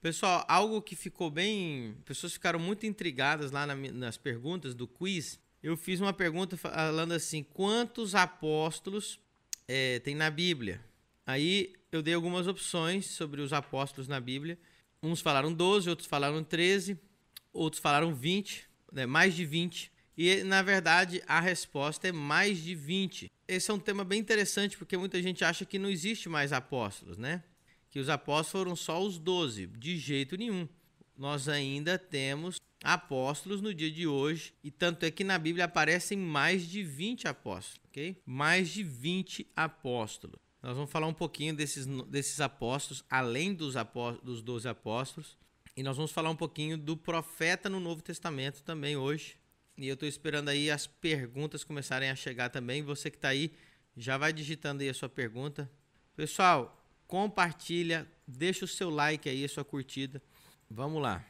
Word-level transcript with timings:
Pessoal, 0.00 0.46
algo 0.48 0.80
que 0.80 0.96
ficou 0.96 1.30
bem. 1.30 1.94
Pessoas 2.06 2.32
ficaram 2.32 2.58
muito 2.58 2.86
intrigadas 2.86 3.50
lá 3.50 3.66
na, 3.66 3.74
nas 3.74 4.16
perguntas 4.16 4.74
do 4.74 4.88
quiz. 4.88 5.38
Eu 5.62 5.76
fiz 5.76 6.00
uma 6.00 6.12
pergunta 6.12 6.56
falando 6.56 7.12
assim: 7.12 7.42
quantos 7.42 8.14
apóstolos 8.14 9.20
é, 9.68 9.98
tem 9.98 10.14
na 10.14 10.30
Bíblia? 10.30 10.80
Aí 11.26 11.74
eu 11.92 12.00
dei 12.00 12.14
algumas 12.14 12.46
opções 12.46 13.06
sobre 13.06 13.42
os 13.42 13.52
apóstolos 13.52 14.08
na 14.08 14.18
Bíblia. 14.18 14.58
Uns 15.02 15.20
falaram 15.20 15.52
12, 15.52 15.90
outros 15.90 16.08
falaram 16.08 16.42
13, 16.42 16.98
outros 17.52 17.80
falaram 17.80 18.14
20, 18.14 18.68
né, 18.92 19.04
mais 19.04 19.34
de 19.34 19.44
20. 19.44 19.92
E 20.16 20.42
na 20.44 20.62
verdade 20.62 21.22
a 21.26 21.40
resposta 21.40 22.08
é 22.08 22.12
mais 22.12 22.58
de 22.62 22.74
20. 22.74 23.30
Esse 23.46 23.70
é 23.70 23.74
um 23.74 23.78
tema 23.78 24.02
bem 24.02 24.18
interessante 24.18 24.78
porque 24.78 24.96
muita 24.96 25.20
gente 25.22 25.44
acha 25.44 25.66
que 25.66 25.78
não 25.78 25.90
existe 25.90 26.26
mais 26.28 26.54
apóstolos, 26.54 27.18
né? 27.18 27.42
Que 27.90 27.98
os 27.98 28.08
apóstolos 28.08 28.50
foram 28.50 28.76
só 28.76 29.02
os 29.02 29.18
doze. 29.18 29.66
De 29.66 29.96
jeito 29.96 30.36
nenhum. 30.36 30.68
Nós 31.16 31.48
ainda 31.48 31.98
temos 31.98 32.60
apóstolos 32.82 33.60
no 33.60 33.74
dia 33.74 33.90
de 33.90 34.06
hoje, 34.06 34.54
e 34.64 34.70
tanto 34.70 35.04
é 35.04 35.10
que 35.10 35.22
na 35.22 35.38
Bíblia 35.38 35.66
aparecem 35.66 36.16
mais 36.16 36.66
de 36.66 36.82
20 36.82 37.28
apóstolos, 37.28 37.80
ok? 37.88 38.16
Mais 38.24 38.70
de 38.70 38.82
20 38.82 39.46
apóstolos. 39.54 40.40
Nós 40.62 40.74
vamos 40.74 40.90
falar 40.90 41.06
um 41.06 41.14
pouquinho 41.14 41.54
desses, 41.54 41.86
desses 42.06 42.40
apóstolos, 42.40 43.04
além 43.10 43.52
dos, 43.52 43.76
apóstolos, 43.76 44.24
dos 44.24 44.42
12 44.42 44.68
apóstolos, 44.68 45.36
e 45.76 45.82
nós 45.82 45.96
vamos 45.96 46.10
falar 46.10 46.30
um 46.30 46.36
pouquinho 46.36 46.76
do 46.76 46.96
profeta 46.96 47.68
no 47.68 47.80
Novo 47.80 48.02
Testamento 48.02 48.62
também 48.62 48.96
hoje. 48.96 49.36
E 49.76 49.86
eu 49.86 49.94
estou 49.94 50.08
esperando 50.08 50.48
aí 50.48 50.70
as 50.70 50.86
perguntas 50.86 51.64
começarem 51.64 52.10
a 52.10 52.16
chegar 52.16 52.50
também. 52.50 52.82
Você 52.82 53.10
que 53.10 53.16
está 53.16 53.28
aí, 53.28 53.52
já 53.96 54.18
vai 54.18 54.32
digitando 54.32 54.82
aí 54.82 54.88
a 54.88 54.94
sua 54.94 55.08
pergunta. 55.08 55.70
Pessoal, 56.14 56.79
compartilha, 57.10 58.06
deixa 58.24 58.64
o 58.64 58.68
seu 58.68 58.88
like 58.88 59.28
aí, 59.28 59.44
a 59.44 59.48
sua 59.48 59.64
curtida. 59.64 60.22
Vamos 60.70 61.02
lá. 61.02 61.24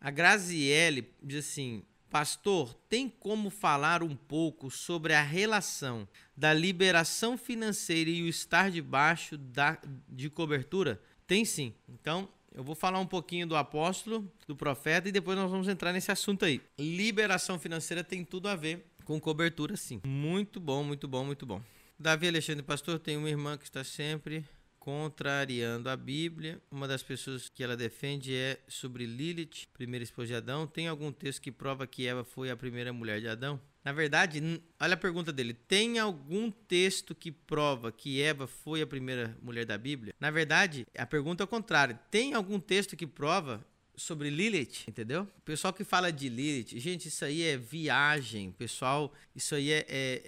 A 0.00 0.10
Graziele 0.10 1.14
diz 1.22 1.46
assim: 1.46 1.84
Pastor, 2.10 2.74
tem 2.88 3.08
como 3.08 3.48
falar 3.48 4.02
um 4.02 4.16
pouco 4.16 4.72
sobre 4.72 5.14
a 5.14 5.22
relação 5.22 6.08
da 6.36 6.52
liberação 6.52 7.38
financeira 7.38 8.10
e 8.10 8.24
o 8.24 8.26
estar 8.28 8.72
debaixo 8.72 9.38
da, 9.38 9.78
de 10.08 10.28
cobertura? 10.28 11.00
Tem 11.28 11.44
sim. 11.44 11.72
Então, 11.88 12.28
eu 12.52 12.64
vou 12.64 12.74
falar 12.74 12.98
um 12.98 13.06
pouquinho 13.06 13.46
do 13.46 13.54
apóstolo, 13.54 14.28
do 14.48 14.56
profeta 14.56 15.08
e 15.08 15.12
depois 15.12 15.38
nós 15.38 15.48
vamos 15.48 15.68
entrar 15.68 15.92
nesse 15.92 16.10
assunto 16.10 16.44
aí. 16.44 16.60
Liberação 16.76 17.56
financeira 17.56 18.02
tem 18.02 18.24
tudo 18.24 18.48
a 18.48 18.56
ver 18.56 18.84
com 19.04 19.20
cobertura, 19.20 19.76
sim. 19.76 20.00
Muito 20.04 20.58
bom, 20.58 20.82
muito 20.82 21.06
bom, 21.06 21.24
muito 21.24 21.46
bom. 21.46 21.62
Davi 21.96 22.26
Alexandre 22.26 22.64
Pastor 22.64 22.98
tem 22.98 23.16
uma 23.16 23.30
irmã 23.30 23.56
que 23.56 23.64
está 23.64 23.84
sempre 23.84 24.44
contrariando 24.80 25.90
a 25.90 25.96
Bíblia. 25.96 26.60
Uma 26.70 26.88
das 26.88 27.02
pessoas 27.02 27.48
que 27.48 27.62
ela 27.62 27.76
defende 27.76 28.34
é 28.34 28.58
sobre 28.66 29.04
Lilith, 29.04 29.68
primeira 29.72 30.02
esposa 30.02 30.28
de 30.28 30.34
Adão. 30.34 30.66
Tem 30.66 30.88
algum 30.88 31.12
texto 31.12 31.42
que 31.42 31.52
prova 31.52 31.86
que 31.86 32.08
Eva 32.08 32.24
foi 32.24 32.50
a 32.50 32.56
primeira 32.56 32.92
mulher 32.92 33.20
de 33.20 33.28
Adão? 33.28 33.60
Na 33.84 33.92
verdade, 33.92 34.42
olha 34.80 34.94
a 34.94 34.96
pergunta 34.96 35.32
dele: 35.32 35.54
tem 35.54 35.98
algum 35.98 36.50
texto 36.50 37.14
que 37.14 37.30
prova 37.30 37.92
que 37.92 38.20
Eva 38.20 38.46
foi 38.46 38.82
a 38.82 38.86
primeira 38.86 39.36
mulher 39.42 39.64
da 39.64 39.78
Bíblia? 39.78 40.14
Na 40.18 40.30
verdade, 40.30 40.86
a 40.96 41.06
pergunta 41.06 41.42
é 41.42 41.46
o 41.46 41.48
contrário: 41.48 41.98
tem 42.10 42.34
algum 42.34 42.58
texto 42.58 42.96
que 42.96 43.06
prova 43.06 43.64
sobre 44.00 44.30
Lilith, 44.30 44.84
entendeu? 44.88 45.22
O 45.38 45.42
pessoal 45.42 45.72
que 45.72 45.84
fala 45.84 46.12
de 46.12 46.28
Lilith, 46.28 46.78
gente, 46.78 47.08
isso 47.08 47.24
aí 47.24 47.42
é 47.42 47.56
viagem, 47.56 48.50
pessoal, 48.52 49.12
isso 49.34 49.54
aí 49.54 49.70
é, 49.70 49.86
é, 49.88 50.22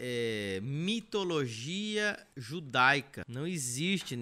é 0.57 0.61
mitologia 0.61 2.19
judaica. 2.37 3.25
Não 3.27 3.47
existe. 3.47 4.19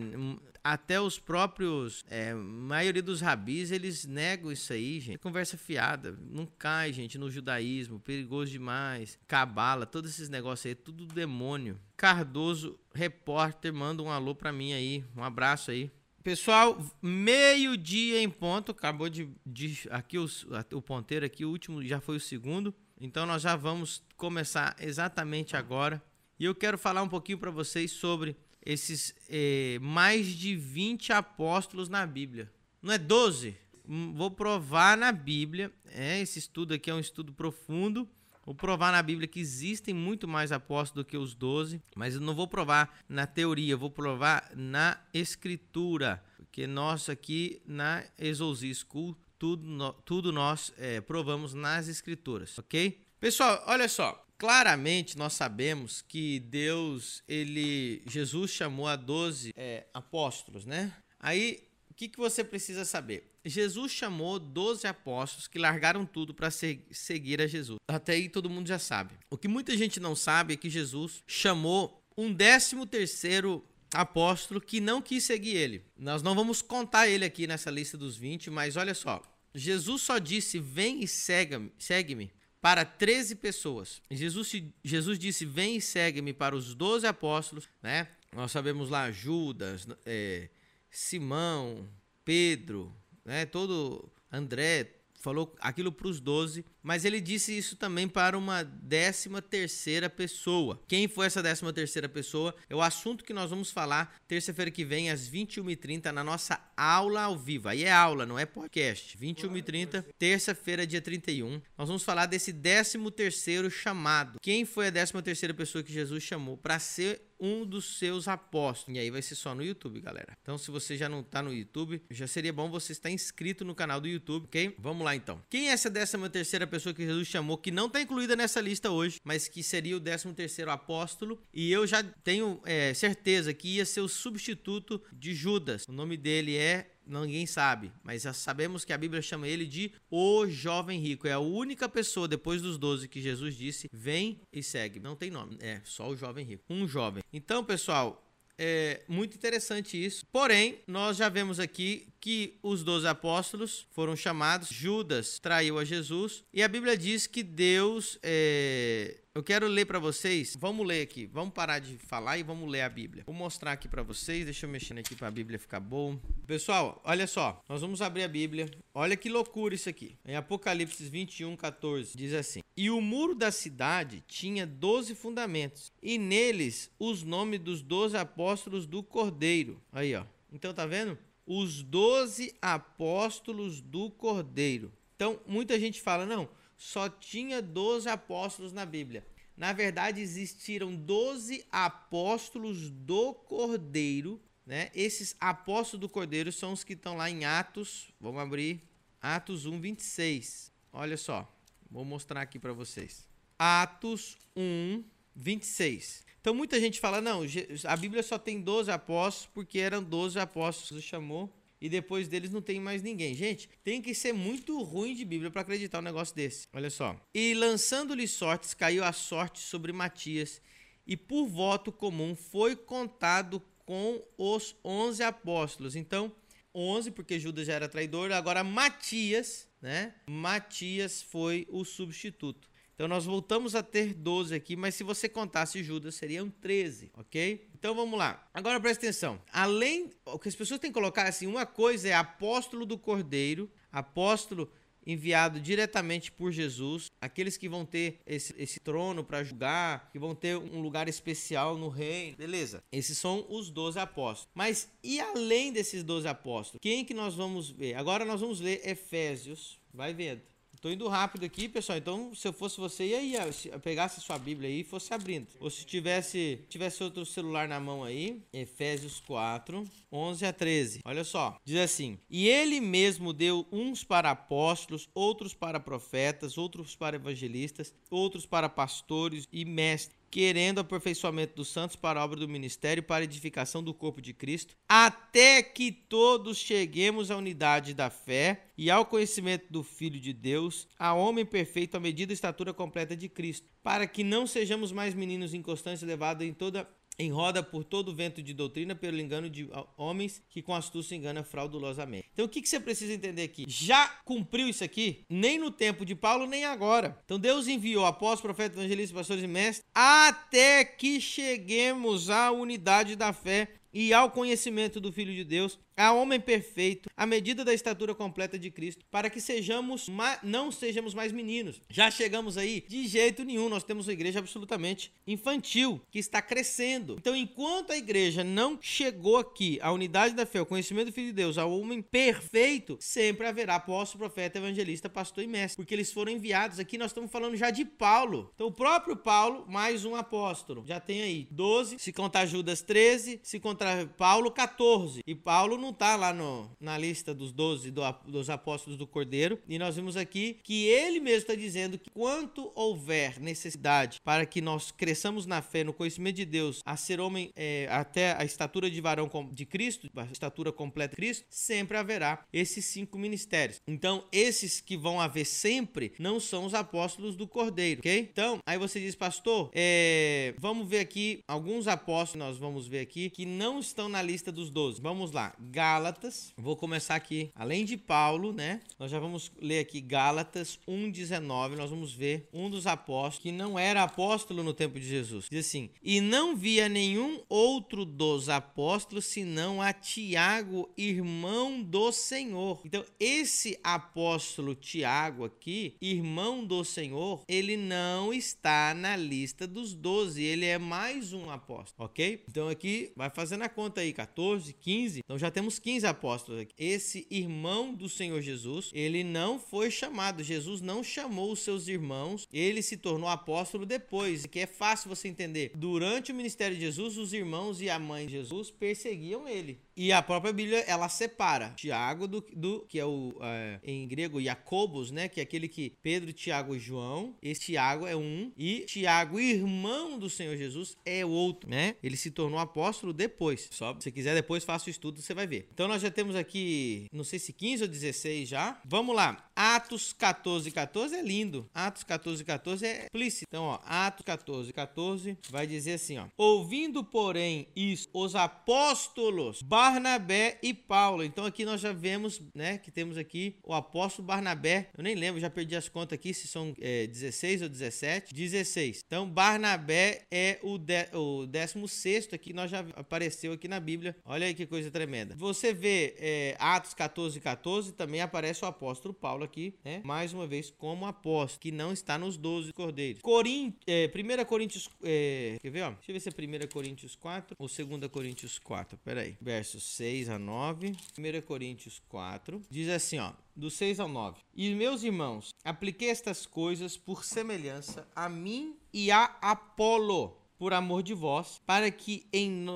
Até 0.63 1.01
os 1.01 1.19
próprios, 1.19 2.05
é, 2.11 2.35
maioria 2.35 3.03
dos 3.03 3.21
rabis, 3.21 3.71
eles 3.71 4.05
negam 4.05 4.53
isso 4.53 4.73
aí, 4.73 5.01
gente. 5.01 5.19
Conversa 5.19 5.57
fiada. 5.57 6.19
Não 6.21 6.47
cai, 6.47 6.93
gente, 6.93 7.17
no 7.17 7.31
judaísmo. 7.31 7.99
Perigoso 7.99 8.51
demais. 8.51 9.19
Cabala, 9.27 9.87
todos 9.87 10.11
esses 10.11 10.29
negócios 10.29 10.67
aí, 10.67 10.75
tudo 10.75 11.07
demônio. 11.07 11.81
Cardoso, 11.97 12.79
repórter, 12.95 13.73
manda 13.73 14.03
um 14.03 14.11
alô 14.11 14.35
pra 14.35 14.53
mim 14.53 14.73
aí. 14.73 15.03
Um 15.17 15.25
abraço 15.25 15.71
aí. 15.71 15.91
Pessoal, 16.23 16.79
meio-dia 17.01 18.21
em 18.21 18.29
ponto. 18.29 18.73
Acabou 18.73 19.09
de. 19.09 19.29
de 19.45 19.89
aqui 19.91 20.19
os, 20.19 20.47
o 20.73 20.83
ponteiro 20.83 21.25
aqui, 21.25 21.47
o 21.47 21.51
último 21.51 21.83
já 21.83 21.99
foi 21.99 22.17
o 22.17 22.21
segundo. 22.21 22.75
Então 23.01 23.25
nós 23.25 23.41
já 23.41 23.57
vamos 23.57 24.03
começar 24.17 24.77
exatamente 24.79 25.57
agora. 25.57 26.03
E 26.39 26.45
eu 26.45 26.55
quero 26.55 26.77
falar 26.77 27.03
um 27.03 27.09
pouquinho 27.09 27.39
para 27.39 27.51
vocês 27.51 27.93
sobre 27.93 28.37
esses 28.65 29.15
eh, 29.31 29.79
mais 29.81 30.27
de 30.27 30.55
20 30.55 31.13
apóstolos 31.15 31.89
na 31.89 32.07
Bíblia. 32.07 32.53
Não 32.83 32.93
é 32.93 32.99
12? 32.99 33.57
Hum, 33.89 34.13
vou 34.15 34.31
provar 34.31 34.99
na 34.99 35.13
Bíblia. 35.13 35.73
É, 35.87 36.21
esse 36.21 36.39
estudo 36.39 36.75
aqui 36.75 36.91
é 36.91 36.95
um 36.95 37.01
estudo 37.01 37.33
profundo. 37.33 38.07
Vou 38.45 38.55
provar 38.55 38.91
na 38.91 39.03
Bíblia 39.03 39.29
que 39.29 39.41
existem 39.41 39.95
muito 39.95 40.27
mais 40.27 40.51
apóstolos 40.51 41.05
do 41.05 41.09
que 41.09 41.17
os 41.17 41.35
doze, 41.35 41.83
mas 41.95 42.15
eu 42.15 42.21
não 42.21 42.35
vou 42.35 42.49
provar 42.49 42.99
na 43.09 43.27
teoria, 43.27 43.77
vou 43.77 43.91
provar 43.91 44.51
na 44.57 44.99
escritura, 45.13 46.25
porque 46.37 46.67
nós 46.67 47.09
aqui 47.09 47.61
na 47.67 48.05
Exousi 48.19 48.75
School, 48.75 49.17
tudo, 49.39 49.93
tudo 50.05 50.33
nós 50.33 50.73
é, 50.79 51.01
provamos 51.01 51.55
nas 51.55 51.89
escrituras, 51.89 52.59
ok? 52.59 53.01
Pessoal, 53.21 53.63
olha 53.67 53.89
só, 53.89 54.27
claramente 54.39 55.19
nós 55.19 55.35
sabemos 55.35 56.03
que 56.03 56.41
Deus, 56.41 57.23
ele, 57.29 58.03
Jesus 58.07 58.51
chamou 58.51 58.89
a 58.89 58.97
doze 58.97 59.53
é, 59.55 59.87
apóstolos, 59.93 60.65
né? 60.65 60.93
Aí, 61.19 61.69
o 61.91 61.95
que, 61.95 62.09
que 62.09 62.19
você 62.19 62.43
precisa 62.43 62.87
saber? 62.87 63.30
Jesus 63.45 63.93
chamou 63.93 64.39
12 64.39 64.87
apóstolos 64.87 65.49
que 65.49 65.59
largaram 65.59 66.05
tudo 66.05 66.35
para 66.35 66.51
seguir 66.51 67.41
a 67.41 67.47
Jesus. 67.47 67.79
Até 67.89 68.13
aí 68.13 68.29
todo 68.29 68.51
mundo 68.51 68.69
já 68.69 68.79
sabe. 68.79 69.15
O 69.31 69.39
que 69.39 69.49
muita 69.49 69.77
gente 69.77 69.99
não 69.99 70.15
sabe 70.15 70.55
é 70.55 70.57
que 70.57 70.69
Jesus 70.69 71.23
chamou 71.27 72.03
um 72.17 72.33
décimo 72.33 72.87
terceiro 72.87 73.65
apóstolo 73.93 74.61
que 74.61 74.81
não 74.81 75.01
quis 75.03 75.25
seguir 75.25 75.57
ele. 75.57 75.85
Nós 75.99 76.23
não 76.23 76.35
vamos 76.35 76.63
contar 76.63 77.09
ele 77.09 77.25
aqui 77.25 77.47
nessa 77.47 77.71
lista 77.71 77.97
dos 77.97 78.17
20, 78.17 78.51
mas 78.51 78.77
olha 78.77 78.95
só. 78.95 79.23
Jesus 79.55 80.03
só 80.03 80.19
disse: 80.19 80.59
Vem 80.59 81.03
e 81.03 81.09
segue-me 81.09 81.73
segue 81.79 82.31
para 82.61 82.85
13 82.85 83.37
pessoas. 83.37 84.03
Jesus, 84.11 84.53
Jesus 84.85 85.19
disse: 85.19 85.45
Vem 85.45 85.77
e 85.77 85.81
segue-me 85.81 86.33
para 86.33 86.55
os 86.55 86.75
12 86.75 87.07
apóstolos, 87.07 87.69
né? 87.83 88.09
Nós 88.33 88.53
sabemos 88.53 88.89
lá 88.89 89.11
Judas, 89.11 89.89
é, 90.07 90.49
Simão, 90.89 91.89
Pedro, 92.25 92.95
né? 93.31 93.47
Todo 93.47 94.11
André 94.33 94.97
falou 95.21 95.55
aquilo 95.61 95.93
para 95.93 96.09
os 96.09 96.19
doze, 96.19 96.65
mas 96.83 97.05
ele 97.05 97.21
disse 97.21 97.57
isso 97.57 97.77
também 97.77 98.09
para 98.09 98.37
uma 98.37 98.65
décima 98.65 99.41
terceira 99.41 100.11
pessoa. 100.11 100.83
Quem 100.89 101.07
foi 101.07 101.27
essa 101.27 101.41
décima 101.41 101.73
terceira 101.73 102.09
pessoa? 102.09 102.55
É 102.69 102.75
o 102.75 102.83
assunto 102.83 103.23
que 103.23 103.33
nós 103.33 103.51
vamos 103.51 103.71
falar 103.71 104.21
terça-feira 104.27 104.71
que 104.71 104.85
vem 104.85 105.11
às 105.11 105.31
21h30 105.31 106.07
na 106.11 106.25
nossa 106.25 106.61
aula 106.77 107.23
ao 107.23 107.39
vivo. 107.39 107.69
Aí 107.69 107.85
é 107.85 107.93
aula, 107.93 108.27
não 108.27 108.37
é 108.37 108.45
podcast. 108.45 109.17
21h30, 109.17 110.07
terça-feira, 110.19 110.85
dia 110.85 111.01
31. 111.01 111.61
Nós 111.79 111.87
vamos 111.87 112.03
falar 112.03 112.27
desse 112.27 112.53
décimo 112.53 113.13
terceiro 113.13 113.71
chamado. 113.71 114.41
Quem 114.41 114.65
foi 114.65 114.89
a 114.89 114.91
décima 114.91 115.23
terceira 115.23 115.55
pessoa 115.55 115.85
que 115.85 115.93
Jesus 115.93 116.25
chamou 116.25 116.57
para 116.57 116.81
ser 116.81 117.30
um 117.41 117.65
dos 117.65 117.99
seus 117.99 118.29
apóstolos. 118.29 118.97
E 118.97 119.01
aí 119.01 119.11
vai 119.11 119.23
ser 119.23 119.35
só 119.35 119.55
no 119.55 119.65
YouTube, 119.65 120.01
galera. 120.01 120.37
Então, 120.43 120.59
se 120.59 120.71
você 120.71 120.97
já 120.97 121.09
não 121.09 121.23
tá 121.23 121.43
no 121.43 121.53
YouTube, 121.53 122.03
já 122.11 122.27
seria 122.27 122.53
bom 122.53 122.71
você 122.71 122.93
estar 122.93 123.11
inscrito 123.11 123.65
no 123.65 123.75
canal 123.75 124.01
do 124.01 124.09
YouTube, 124.09 124.45
ok? 124.45 124.75
Vamos 124.79 125.05
lá 125.05 125.17
então. 125.17 125.43
Quem 125.49 125.71
é 125.71 125.73
essa 125.73 125.89
décima 125.89 126.29
terceira 126.29 126.67
pessoa 126.67 126.95
que 126.95 127.05
Jesus 127.05 127.29
chamou, 127.29 127.57
que 127.57 127.71
não 127.71 127.89
tá 127.89 128.01
incluída 128.01 128.37
nessa 128.37 128.61
lista 128.61 128.91
hoje, 128.91 129.21
mas 129.25 129.49
que 129.49 129.63
seria 129.63 129.97
o 129.97 130.01
décimo 130.01 130.35
terceiro 130.35 130.71
apóstolo? 130.71 131.41
E 131.53 131.73
eu 131.73 131.87
já 131.87 132.03
tenho 132.03 132.61
é, 132.65 132.93
certeza 132.95 133.55
que 133.55 133.77
ia 133.77 133.87
ser 133.87 134.01
o 134.01 134.09
substituto 134.09 135.03
de 135.13 135.35
Judas. 135.35 135.87
O 135.89 135.93
nome 135.93 136.17
dele 136.17 136.57
é 136.57 136.91
ninguém 137.11 137.47
sabe, 137.47 137.93
mas 138.03 138.23
sabemos 138.37 138.85
que 138.85 138.93
a 138.93 138.99
Bíblia 138.99 139.21
chama 139.21 139.49
ele 139.49 139.67
de 139.67 139.93
o 140.11 140.47
jovem 140.47 141.01
rico. 141.01 141.27
É 141.27 141.33
a 141.33 141.39
única 141.39 141.89
pessoa 141.89 142.29
depois 142.29 142.63
dos 142.63 142.79
doze 142.79 143.09
que 143.09 143.21
Jesus 143.21 143.57
disse: 143.57 143.89
vem 143.93 144.41
e 144.53 144.63
segue. 144.63 145.01
Não 145.01 145.17
tem 145.17 145.31
nome, 145.31 145.59
é 145.61 145.81
só 145.85 146.09
o 146.09 146.17
jovem 146.17 146.45
rico. 146.45 146.65
Um 146.71 146.87
jovem. 146.87 147.23
Então, 147.33 147.65
pessoal, 147.65 148.27
é 148.63 149.03
muito 149.09 149.35
interessante 149.37 150.03
isso. 150.03 150.27
Porém, 150.27 150.81
nós 150.87 151.17
já 151.17 151.31
vemos 151.31 151.59
aqui 151.59 152.09
que 152.21 152.59
os 152.63 152.85
doze 152.85 153.07
apóstolos 153.07 153.87
foram 153.91 154.15
chamados, 154.15 154.69
Judas 154.69 155.39
traiu 155.39 155.79
a 155.79 155.85
Jesus, 155.85 156.45
e 156.53 156.63
a 156.63 156.69
Bíblia 156.69 156.95
diz 156.95 157.27
que 157.27 157.43
Deus 157.43 158.19
é, 158.23 159.20
eu 159.35 159.43
quero 159.43 159.67
ler 159.67 159.87
para 159.87 159.99
vocês. 159.99 160.57
Vamos 160.59 160.87
ler 160.87 161.03
aqui. 161.03 161.27
Vamos 161.27 161.55
parar 161.55 161.79
de 161.79 161.97
falar 161.99 162.39
e 162.39 162.43
vamos 162.43 162.71
ler 162.71 162.83
a 162.83 162.89
Bíblia. 162.89 163.25
Vou 163.27 163.35
mostrar 163.35 163.73
aqui 163.73 163.89
para 163.89 164.03
vocês. 164.03 164.45
Deixa 164.45 164.67
eu 164.67 164.71
mexer 164.71 164.99
aqui 164.99 165.15
para 165.15 165.29
a 165.29 165.31
Bíblia 165.31 165.59
ficar 165.59 165.81
bom. 165.81 166.19
Pessoal, 166.47 167.01
olha 167.05 167.27
só. 167.27 167.63
Nós 167.69 167.81
vamos 167.81 168.03
abrir 168.03 168.25
a 168.25 168.29
Bíblia. 168.29 168.71
Olha 168.93 169.17
que 169.17 169.29
loucura 169.29 169.75
isso 169.75 169.89
aqui. 169.89 170.17
Em 170.25 170.37
Apocalipse 170.37 171.05
21, 171.05 171.57
14, 171.57 172.17
diz 172.17 172.35
assim: 172.35 172.61
E 172.77 172.91
o 172.91 173.01
muro 173.01 173.35
da 173.35 173.51
cidade 173.51 174.25
tinha 174.27 174.67
doze 174.67 175.15
fundamentos, 175.15 175.93
e 176.03 176.19
neles 176.19 176.91
os 176.99 177.23
nomes 177.23 177.61
dos 177.61 177.83
doze 177.83 178.17
apóstolos 178.17 178.87
do 178.87 179.03
Cordeiro. 179.03 179.81
Aí, 179.93 180.15
ó. 180.15 180.25
Então 180.53 180.75
tá 180.75 180.87
vendo? 180.87 181.17
os 181.53 181.83
doze 181.83 182.55
apóstolos 182.63 183.81
do 183.81 184.09
Cordeiro. 184.09 184.93
Então, 185.17 185.41
muita 185.45 185.79
gente 185.81 186.01
fala, 186.01 186.25
não, 186.25 186.49
só 186.81 187.11
tinha 187.11 187.61
12 187.61 188.09
apóstolos 188.09 188.73
na 188.73 188.87
Bíblia. 188.87 189.23
Na 189.55 189.71
verdade, 189.71 190.23
existiram 190.23 190.97
12 190.97 191.63
apóstolos 191.71 192.89
do 192.91 193.35
Cordeiro, 193.35 194.41
né? 194.65 194.91
Esses 194.95 195.37
apóstolos 195.39 196.01
do 196.01 196.09
Cordeiro 196.09 196.51
são 196.51 196.73
os 196.73 196.83
que 196.83 196.95
estão 196.95 197.19
lá 197.19 197.29
em 197.29 197.45
Atos, 197.45 198.11
vamos 198.19 198.41
abrir, 198.41 198.83
Atos 199.21 199.67
1, 199.67 199.79
26. 199.79 200.73
Olha 200.91 201.19
só, 201.19 201.47
vou 201.91 202.03
mostrar 202.03 202.41
aqui 202.41 202.59
para 202.59 202.73
vocês. 202.73 203.29
Atos 203.59 204.39
1, 204.57 205.05
26. 205.37 206.25
Então 206.41 206.55
muita 206.55 206.81
gente 206.81 206.99
fala, 206.99 207.21
não, 207.21 207.43
a 207.85 207.97
Bíblia 207.99 208.23
só 208.23 208.39
tem 208.39 208.59
12 208.59 208.91
apóstolos 208.91 209.51
porque 209.53 209.79
eram 209.79 210.03
12 210.03 210.41
apóstolos 210.41 211.05
que 211.05 211.07
chamou 211.07 211.55
e 211.81 211.89
depois 211.89 212.29
deles 212.29 212.51
não 212.51 212.61
tem 212.61 212.79
mais 212.79 213.03
ninguém. 213.03 213.35
Gente, 213.35 213.69
tem 213.83 214.03
que 214.03 214.15
ser 214.15 214.33
muito 214.33 214.83
ruim 214.83 215.15
de 215.15 215.25
Bíblia 215.25 215.51
para 215.51 215.63
acreditar 215.63 215.99
um 215.99 216.03
negócio 216.03 216.35
desse. 216.35 216.69
Olha 216.73 216.91
só. 216.91 217.17
E 217.35 217.55
lançando-lhe 217.55 218.29
sortes, 218.29 218.75
caiu 218.75 219.03
a 219.03 219.13
sorte 219.13 219.61
sobre 219.61 219.93
Matias, 219.93 220.61
e 221.07 221.17
por 221.17 221.47
voto 221.49 221.91
comum 221.91 222.37
foi 222.37 222.77
contado 222.77 223.63
com 223.85 224.23
os 224.39 224.77
11 224.85 225.23
apóstolos. 225.25 225.97
Então, 225.97 226.33
11 226.75 227.11
porque 227.11 227.41
Judas 227.41 227.67
já 227.67 227.75
era 227.75 227.89
traidor, 227.89 228.31
agora 228.31 228.63
Matias, 228.63 229.67
né? 229.83 230.15
Matias 230.29 231.23
foi 231.23 231.67
o 231.69 231.85
substituto. 231.85 232.70
Então 233.01 233.09
nós 233.09 233.25
voltamos 233.25 233.75
a 233.75 233.83
ter 233.83 234.13
12 234.13 234.55
aqui, 234.55 234.77
mas 234.77 234.95
se 234.95 235.03
você 235.03 235.27
contasse 235.27 235.83
Judas, 235.83 236.17
seriam 236.17 236.51
13, 236.51 237.11
ok? 237.17 237.67
Então 237.75 237.95
vamos 237.95 238.19
lá. 238.19 238.47
Agora 238.53 238.79
presta 238.79 239.07
atenção. 239.07 239.41
Além, 239.51 240.11
o 240.27 240.39
que 240.39 240.51
as 240.51 240.55
pessoas 240.55 240.79
têm 240.79 240.91
que 240.91 240.99
colocar 241.01 241.27
assim, 241.27 241.47
uma 241.47 241.65
coisa 241.65 242.11
é 242.11 242.13
apóstolo 242.13 242.85
do 242.85 242.99
Cordeiro, 242.99 243.71
apóstolo 243.91 244.71
enviado 245.07 245.59
diretamente 245.59 246.31
por 246.31 246.53
Jesus, 246.53 247.11
aqueles 247.19 247.57
que 247.57 247.71
vão 247.71 247.87
ter 247.87 248.21
esse, 248.27 248.55
esse 248.59 248.79
trono 248.79 249.25
para 249.25 249.43
julgar, 249.43 250.11
que 250.13 250.19
vão 250.19 250.35
ter 250.35 250.59
um 250.59 250.83
lugar 250.83 251.09
especial 251.09 251.79
no 251.79 251.89
reino, 251.89 252.37
beleza? 252.37 252.85
Esses 252.93 253.17
são 253.17 253.47
os 253.49 253.71
12 253.71 253.99
apóstolos. 253.99 254.53
Mas 254.55 254.91
e 255.03 255.19
além 255.19 255.73
desses 255.73 256.05
12 256.05 256.29
apóstolos, 256.29 256.83
quem 256.83 257.03
que 257.03 257.15
nós 257.15 257.35
vamos 257.35 257.71
ver? 257.71 257.95
Agora 257.95 258.27
nós 258.27 258.43
vamos 258.43 258.61
ler 258.61 258.87
Efésios, 258.87 259.81
vai 259.91 260.13
vendo. 260.13 260.43
Tô 260.81 260.89
indo 260.89 261.07
rápido 261.09 261.45
aqui, 261.45 261.69
pessoal. 261.69 261.99
Então, 261.99 262.35
se 262.35 262.49
eu 262.49 262.55
fosse 262.55 262.81
você, 262.81 263.05
ia, 263.05 263.21
ia 263.21 263.79
pegasse 263.81 264.19
sua 264.21 264.39
Bíblia 264.39 264.69
aí 264.69 264.81
e 264.81 264.85
fosse 264.85 265.13
abrindo. 265.13 265.47
Ou 265.61 265.69
se 265.69 265.85
tivesse, 265.85 266.65
tivesse 266.71 267.05
outro 267.05 267.27
celular 267.27 267.69
na 267.69 267.79
mão 267.79 268.03
aí, 268.03 268.43
Efésios 268.51 269.21
4, 269.21 269.87
11 270.11 270.47
a 270.47 270.53
13. 270.53 271.01
Olha 271.05 271.23
só. 271.23 271.59
Diz 271.67 271.79
assim: 271.79 272.19
E 272.31 272.49
ele 272.49 272.81
mesmo 272.81 273.35
deu 273.35 273.67
uns 273.71 274.03
para 274.03 274.31
apóstolos, 274.31 275.07
outros 275.15 275.53
para 275.53 275.79
profetas, 275.79 276.57
outros 276.57 276.97
para 276.97 277.17
evangelistas, 277.17 277.93
outros 278.11 278.47
para 278.47 278.69
pastores 278.69 279.47
e 279.53 279.67
mestres 279.67 280.20
querendo 280.31 280.79
aperfeiçoamento 280.79 281.57
dos 281.57 281.69
santos 281.69 281.97
para 281.97 282.21
a 282.21 282.25
obra 282.25 282.39
do 282.39 282.49
ministério, 282.49 283.03
para 283.03 283.23
a 283.23 283.25
edificação 283.25 283.83
do 283.83 283.93
corpo 283.93 284.23
de 284.23 284.33
Cristo, 284.33 284.77
até 284.89 285.63
que 285.63 285.91
todos 285.91 286.59
cheguemos 286.59 287.31
à 287.31 287.37
unidade 287.37 287.93
da 287.93 288.09
fé 288.09 288.67
e 288.79 288.91
ao 288.91 289.05
conhecimento 289.05 289.67
do 289.71 289.83
Filho 289.83 290.21
de 290.21 290.33
Deus, 290.33 290.87
a 290.99 291.13
homem 291.13 291.45
perfeito 291.45 291.97
à 291.97 292.01
medida 292.01 292.33
e 292.33 292.35
estatura 292.35 292.73
completa 292.73 293.17
de 293.17 293.29
Cristo, 293.29 293.69
para 293.83 294.07
que 294.07 294.23
não 294.23 294.47
sejamos 294.47 294.93
mais 294.93 295.15
meninos 295.15 295.53
inconstantes 295.53 296.03
levados 296.03 296.47
em 296.47 296.53
toda 296.53 296.89
em 297.21 297.31
roda 297.31 297.63
por 297.63 297.85
todo 297.85 298.15
vento 298.15 298.43
de 298.43 298.55
doutrina 298.55 298.95
pelo 298.95 299.21
engano 299.21 299.51
de 299.51 299.69
homens 299.97 300.43
que 300.49 300.63
com 300.63 300.75
astúcia 300.75 301.15
enganam 301.15 301.45
fraudulosamente. 301.45 302.31
Então 302.33 302.47
o 302.47 302.49
que, 302.49 302.63
que 302.63 302.69
você 302.69 302.81
precisa 302.81 303.13
entender 303.13 303.43
aqui? 303.43 303.67
Já 303.69 304.09
cumpriu 304.25 304.69
isso 304.69 304.83
aqui? 304.83 305.25
Nem 305.29 305.59
no 305.59 305.71
tempo 305.71 306.05
de 306.05 306.15
Paulo, 306.15 306.47
nem 306.47 306.65
agora. 306.65 307.21
Então 307.25 307.39
Deus 307.39 307.69
enviou 307.69 308.07
apóstolos, 308.07 308.41
profetas, 308.41 308.79
evangelistas, 308.79 309.17
pastores 309.17 309.45
e 309.45 309.47
mestres 309.47 309.87
até 309.95 310.85
que 310.85 311.21
cheguemos 311.21 312.31
à 312.31 312.51
unidade 312.51 313.17
da 313.17 313.33
fé 313.33 313.69
e 313.93 314.13
ao 314.13 314.31
conhecimento 314.31 315.01
do 315.01 315.13
Filho 315.13 315.35
de 315.35 315.45
Deus, 315.45 315.79
a 315.97 316.13
homem 316.13 316.41
perfeito, 316.41 317.09
à 317.17 317.27
medida 317.27 317.65
da 317.65 317.75
estatura 317.75 318.15
completa 318.15 318.59
de 318.59 318.71
Cristo, 318.71 319.05
para 319.11 319.29
que 319.29 319.41
sejamos 319.41 320.09
não 320.43 320.71
sejamos 320.71 321.15
mais 321.15 321.33
meninos. 321.33 321.81
Já 321.89 322.11
chegamos 322.11 322.57
aí? 322.57 322.85
De 322.89 323.07
jeito 323.07 323.45
nenhum. 323.45 323.69
Nós 323.69 323.85
temos 323.85 324.07
uma 324.07 324.13
igreja 324.13 324.39
absolutamente 324.39 325.13
infantil 325.27 326.01
que 326.11 326.19
está 326.19 326.41
crescendo. 326.43 327.17
Então, 327.19 327.35
enquanto 327.35 327.93
a 327.93 327.97
igreja 327.97 328.43
não 328.43 328.79
chegou 328.81 329.37
aqui 329.37 329.79
à 329.83 329.93
unidade 329.93 330.35
da 330.35 330.47
fé, 330.47 330.59
ao 330.59 330.67
conhecimento 330.67 331.07
do 331.07 331.13
Filho 331.13 331.29
de 331.29 331.33
Deus, 331.33 331.59
ao 331.59 331.71
homem 331.79 332.03
perfeito, 332.03 332.97
sempre 333.01 333.47
haverá 333.47 333.77
apóstolo, 333.77 334.25
profeta, 334.25 334.59
evangelista, 334.59 335.09
pastor 335.09 335.45
e 335.45 335.47
mestre, 335.47 335.77
porque 335.77 335.95
eles 335.95 336.13
foram 336.13 336.33
enviados. 336.33 336.79
Aqui 336.79 336.99
nós 336.99 337.11
estamos 337.11 337.31
falando 337.31 337.57
já 337.57 337.71
de 337.71 337.85
Paulo. 337.85 338.51
Então, 338.55 338.67
o 338.67 338.73
próprio 338.73 339.17
Paulo, 339.17 339.65
mais 339.69 340.05
um 340.05 340.15
apóstolo. 340.15 340.85
Já 340.87 340.99
tem 341.01 341.23
aí 341.23 341.49
12, 341.51 341.99
se 341.99 342.13
contar 342.13 342.47
Judas 342.47 342.83
13, 342.83 343.41
se 343.43 343.61
contar 343.61 344.07
Paulo 344.17 344.51
14. 344.51 345.21
E 345.27 345.35
Paulo 345.35 345.77
não 345.77 345.90
está 345.91 346.17
lá 346.17 346.33
no, 346.33 346.71
na 346.81 346.97
lista 346.97 347.35
dos 347.35 347.53
12 347.53 347.91
do, 347.91 348.03
dos 348.27 348.51
apóstolos 348.51 348.99
do 348.99 349.07
Cordeiro. 349.07 349.59
E 349.69 349.79
nós 349.79 349.97
vimos 349.97 350.17
aqui 350.17 350.59
que 350.63 350.87
ele 350.87 351.21
mesmo 351.21 351.41
está 351.41 351.55
dizendo 351.55 351.99
que 351.99 352.11
quanto 352.11 352.73
houver 352.75 353.41
necessidade 353.41 354.21
para 354.25 354.47
que 354.47 354.61
nós 354.61 354.91
cresçamos 354.91 355.47
na 355.47 355.63
fé, 355.63 355.85
no 355.85 355.93
conhecimento 355.93 356.37
de 356.37 356.45
Deus, 356.45 356.81
a 356.85 356.97
ser 356.97 357.21
homem 357.21 357.51
é, 357.57 357.89
até 357.91 358.35
a 358.37 358.45
estatura 358.45 358.91
de 358.91 359.01
varão 359.01 359.31
de 359.53 359.65
Cristo, 359.65 360.11
a 360.17 360.25
estatura 360.25 360.73
completa 360.73 361.15
de 361.15 361.17
Cristo, 361.17 361.45
sempre 361.49 361.97
haverá 361.97 362.45
esses 362.53 362.85
cinco 362.85 363.19
ministérios. 363.19 363.81
Então, 363.87 364.25
esses 364.33 364.81
que 364.81 364.97
vão 364.97 365.21
haver 365.21 365.45
sempre 365.45 366.13
não 366.19 366.41
são 366.41 366.65
os 366.65 366.75
apóstolos 366.75 367.37
do 367.37 367.47
Cordeiro, 367.47 368.01
ok? 368.01 368.19
Então, 368.21 368.59
aí 368.67 368.79
você 368.79 369.01
diz, 369.01 369.15
pastor, 369.15 369.71
é, 369.73 370.55
vamos 370.59 370.89
ver 370.89 371.01
aqui 371.01 371.43
alguns 371.47 371.87
apóstolos, 371.87 372.47
nós 372.47 372.59
vamos 372.59 372.87
ver 372.87 373.01
aqui, 373.01 373.31
que 373.31 373.45
não 373.45 373.81
estão 373.81 374.09
na 374.09 374.23
lista 374.23 374.51
dos 374.53 374.71
12. 374.71 375.01
Vamos 375.01 375.33
lá. 375.33 375.55
Gálatas. 375.71 376.53
Vou 376.57 376.77
começar 376.77 377.15
aqui, 377.15 377.51
além 377.55 377.85
de 377.85 377.97
Paulo, 377.97 378.53
né? 378.53 378.81
Nós 378.99 379.11
já 379.11 379.19
vamos 379.19 379.53
ler 379.61 379.81
aqui 379.81 380.01
Gálatas 380.01 380.79
1:19. 380.87 381.77
Nós 381.77 381.91
vamos 381.91 382.13
ver 382.13 382.49
um 382.53 382.69
dos 382.69 382.87
apóstolos 382.87 383.39
que 383.39 383.53
não 383.53 383.79
era 383.79 384.03
apóstolo 384.03 384.63
no 384.63 384.75
tempo 384.75 384.99
de 384.99 385.07
Jesus. 385.07 385.47
Diz 385.51 385.67
assim: 385.67 385.91
"E 386.03 386.21
não 386.21 386.57
via 386.57 386.89
nenhum 386.89 387.43
outro 387.49 388.05
dos 388.05 388.49
apóstolos 388.49 389.27
senão 389.27 389.81
a 389.81 389.93
Tiago, 389.93 390.91
irmão 390.97 391.83
do 391.83 392.11
Senhor". 392.11 392.81
Então, 392.85 393.05
esse 393.19 393.79
apóstolo 393.83 394.75
Tiago 394.75 395.45
aqui, 395.45 395.95
irmão 396.01 396.65
do 396.65 396.85
Senhor, 396.85 397.43
ele 397.47 397.77
não 397.77 398.33
está 398.33 398.93
na 398.95 399.17
lista 399.17 399.67
dos 399.67 399.95
12, 399.95 400.43
ele 400.43 400.67
é 400.67 400.79
mais 400.79 401.33
um 401.33 401.51
apóstolo, 401.51 402.07
OK? 402.07 402.45
Então 402.49 402.69
aqui 402.69 403.13
vai 403.15 403.31
fazendo 403.31 403.63
a 403.63 403.69
conta 403.69 404.01
aí, 404.01 404.13
14, 404.13 404.73
15. 404.73 405.21
Então 405.21 405.39
já 405.39 405.51
temos 405.51 405.60
temos 405.61 405.79
15 405.79 406.07
apóstolos 406.07 406.63
aqui. 406.63 406.73
Esse 406.79 407.27
irmão 407.31 407.93
do 407.93 408.09
Senhor 408.09 408.41
Jesus, 408.41 408.91
ele 408.95 409.23
não 409.23 409.59
foi 409.59 409.91
chamado. 409.91 410.43
Jesus 410.43 410.81
não 410.81 411.05
chamou 411.05 411.53
os 411.53 411.59
seus 411.59 411.87
irmãos. 411.87 412.49
Ele 412.51 412.81
se 412.81 412.97
tornou 412.97 413.29
apóstolo 413.29 413.85
depois, 413.85 414.47
que 414.47 414.61
é 414.61 414.67
fácil 414.67 415.11
você 415.11 415.29
entender. 415.29 415.73
Durante 415.75 416.33
o 416.33 416.35
ministério 416.35 416.75
de 416.75 416.81
Jesus, 416.81 417.19
os 417.19 417.35
irmãos 417.35 417.83
e 417.83 417.91
a 417.91 417.99
mãe 417.99 418.25
de 418.25 418.33
Jesus 418.33 418.71
perseguiam 418.71 419.47
ele. 419.47 419.79
E 420.01 420.13
a 420.13 420.23
própria 420.23 420.51
Bíblia 420.51 420.79
ela 420.87 421.11
separa 421.11 421.75
Tiago 421.77 422.27
do, 422.27 422.43
do 422.57 422.87
que 422.89 422.99
é 422.99 423.05
o 423.05 423.35
é, 423.43 423.79
em 423.85 424.09
grego 424.09 424.41
Jacobos, 424.41 425.11
né, 425.11 425.29
que 425.29 425.41
é 425.41 425.43
aquele 425.43 425.69
que 425.69 425.93
Pedro, 426.03 426.33
Tiago 426.33 426.75
e 426.75 426.79
João. 426.79 427.37
Esse 427.43 427.67
Tiago 427.67 428.07
é 428.07 428.17
um 428.17 428.51
e 428.57 428.87
Tiago, 428.87 429.39
irmão 429.39 430.19
do 430.19 430.31
Senhor 430.31 430.57
Jesus, 430.57 430.97
é 431.05 431.23
outro, 431.23 431.69
né? 431.69 431.97
Ele 432.03 432.17
se 432.17 432.31
tornou 432.31 432.59
apóstolo 432.59 433.13
depois. 433.13 433.69
Só 433.71 433.95
se 434.01 434.11
quiser 434.11 434.35
depois 434.35 434.65
faça 434.65 434.87
o 434.87 434.91
estudo, 434.91 435.21
você 435.21 435.35
vai 435.35 435.47
ver. 435.47 435.69
Então 435.75 435.87
nós 435.87 436.01
já 436.01 436.11
temos 436.11 436.35
aqui, 436.35 437.05
não 437.13 437.23
sei 437.23 437.39
se 437.39 437.53
15 437.53 437.83
ou 437.83 437.89
16 437.91 438.49
já. 438.49 438.81
Vamos 438.87 439.15
lá. 439.15 439.50
Atos 439.61 440.15
14, 440.15 440.71
14 440.71 441.15
é 441.17 441.21
lindo. 441.21 441.69
Atos 441.75 442.03
14, 442.03 442.43
14 442.43 442.87
é 442.87 443.03
explícito. 443.03 443.45
Então, 443.47 443.65
ó, 443.65 443.79
Atos 443.85 444.25
14, 444.25 444.73
14 444.73 445.37
vai 445.51 445.67
dizer 445.67 445.93
assim, 445.93 446.17
ó. 446.17 446.29
Ouvindo, 446.39 447.05
porém, 447.05 447.69
isso, 447.77 448.09
os 448.15 448.35
apóstolos 448.35 449.61
Barnabé 449.61 450.59
e 450.63 450.73
Paulo. 450.73 451.23
Então 451.23 451.45
aqui 451.45 451.67
nós 451.67 451.83
já 451.83 451.93
vemos, 451.93 452.41
né, 452.55 452.79
que 452.79 452.91
temos 452.91 453.19
aqui 453.19 453.55
o 453.63 453.75
apóstolo 453.75 454.27
Barnabé. 454.27 454.89
Eu 454.97 455.05
nem 455.05 455.15
lembro, 455.15 455.39
já 455.39 455.51
perdi 455.51 455.77
as 455.77 455.91
contas 455.91 456.15
aqui 456.15 456.33
se 456.33 456.49
são 456.49 456.75
é, 456.81 457.07
16 457.07 457.61
ou 457.61 457.69
17. 457.69 458.33
16. 458.33 459.03
Então 459.07 459.29
Barnabé 459.29 460.23
é 460.31 460.59
o, 460.63 460.79
de, 460.79 461.07
o 461.13 461.47
16 461.47 462.31
aqui, 462.33 462.55
nós 462.55 462.71
já 462.71 462.81
apareceu 462.97 463.53
aqui 463.53 463.69
na 463.69 463.79
Bíblia. 463.79 464.17
Olha 464.25 464.47
aí 464.47 464.55
que 464.55 464.65
coisa 464.65 464.91
tremenda. 464.91 465.35
Você 465.37 465.75
vê 465.75 466.15
é, 466.19 466.57
Atos 466.59 466.95
14, 466.95 467.39
14, 467.39 467.93
também 467.93 468.23
aparece 468.23 468.65
o 468.65 468.69
apóstolo 468.69 469.13
Paulo 469.13 469.50
aqui, 469.50 469.50
né? 469.85 470.03
Mais 470.05 470.33
uma 470.33 470.47
vez 470.47 470.71
como 470.71 471.07
apóstolo, 471.07 471.61
que 471.61 471.73
não 471.73 471.93
está 471.93 472.19
nos 472.19 472.37
12 472.37 472.73
cordeiros. 472.73 473.23
Corim, 473.23 473.75
é, 473.87 474.11
1 474.15 474.45
Coríntios, 474.45 474.89
é, 475.03 475.59
quer 475.61 475.71
ver, 475.71 475.83
ó? 475.83 475.91
Deixa 475.91 476.11
eu 476.11 476.13
ver 476.15 476.21
se 476.21 476.29
é 476.29 476.65
1 476.65 476.69
Coríntios 476.69 477.17
4 477.17 477.57
ou 477.59 477.69
2 477.69 478.11
Coríntios 478.11 478.59
4. 478.59 478.99
Peraí. 478.99 479.37
Verso 479.41 479.71
versos 479.71 479.85
6 479.97 480.29
a 480.29 480.39
9. 480.39 480.97
1 481.19 481.41
Coríntios 481.43 482.01
4. 482.09 482.63
Diz 482.69 482.89
assim, 482.89 483.19
ó, 483.19 483.33
do 483.55 483.71
6 483.71 484.01
ao 484.01 484.09
9. 484.09 484.41
E 484.55 484.75
meus 484.75 485.03
irmãos, 485.03 485.51
apliquei 485.65 486.11
estas 486.11 486.47
coisas 486.47 486.97
por 486.97 487.25
semelhança 487.25 488.09
a 488.15 488.29
mim 488.29 488.77
e 488.93 489.11
a 489.11 489.25
Apolo, 489.41 490.37
por 490.59 490.73
amor 490.73 491.03
de 491.03 491.15
vós, 491.15 491.61
para 491.65 491.91
que 491.91 492.27
em, 492.33 492.67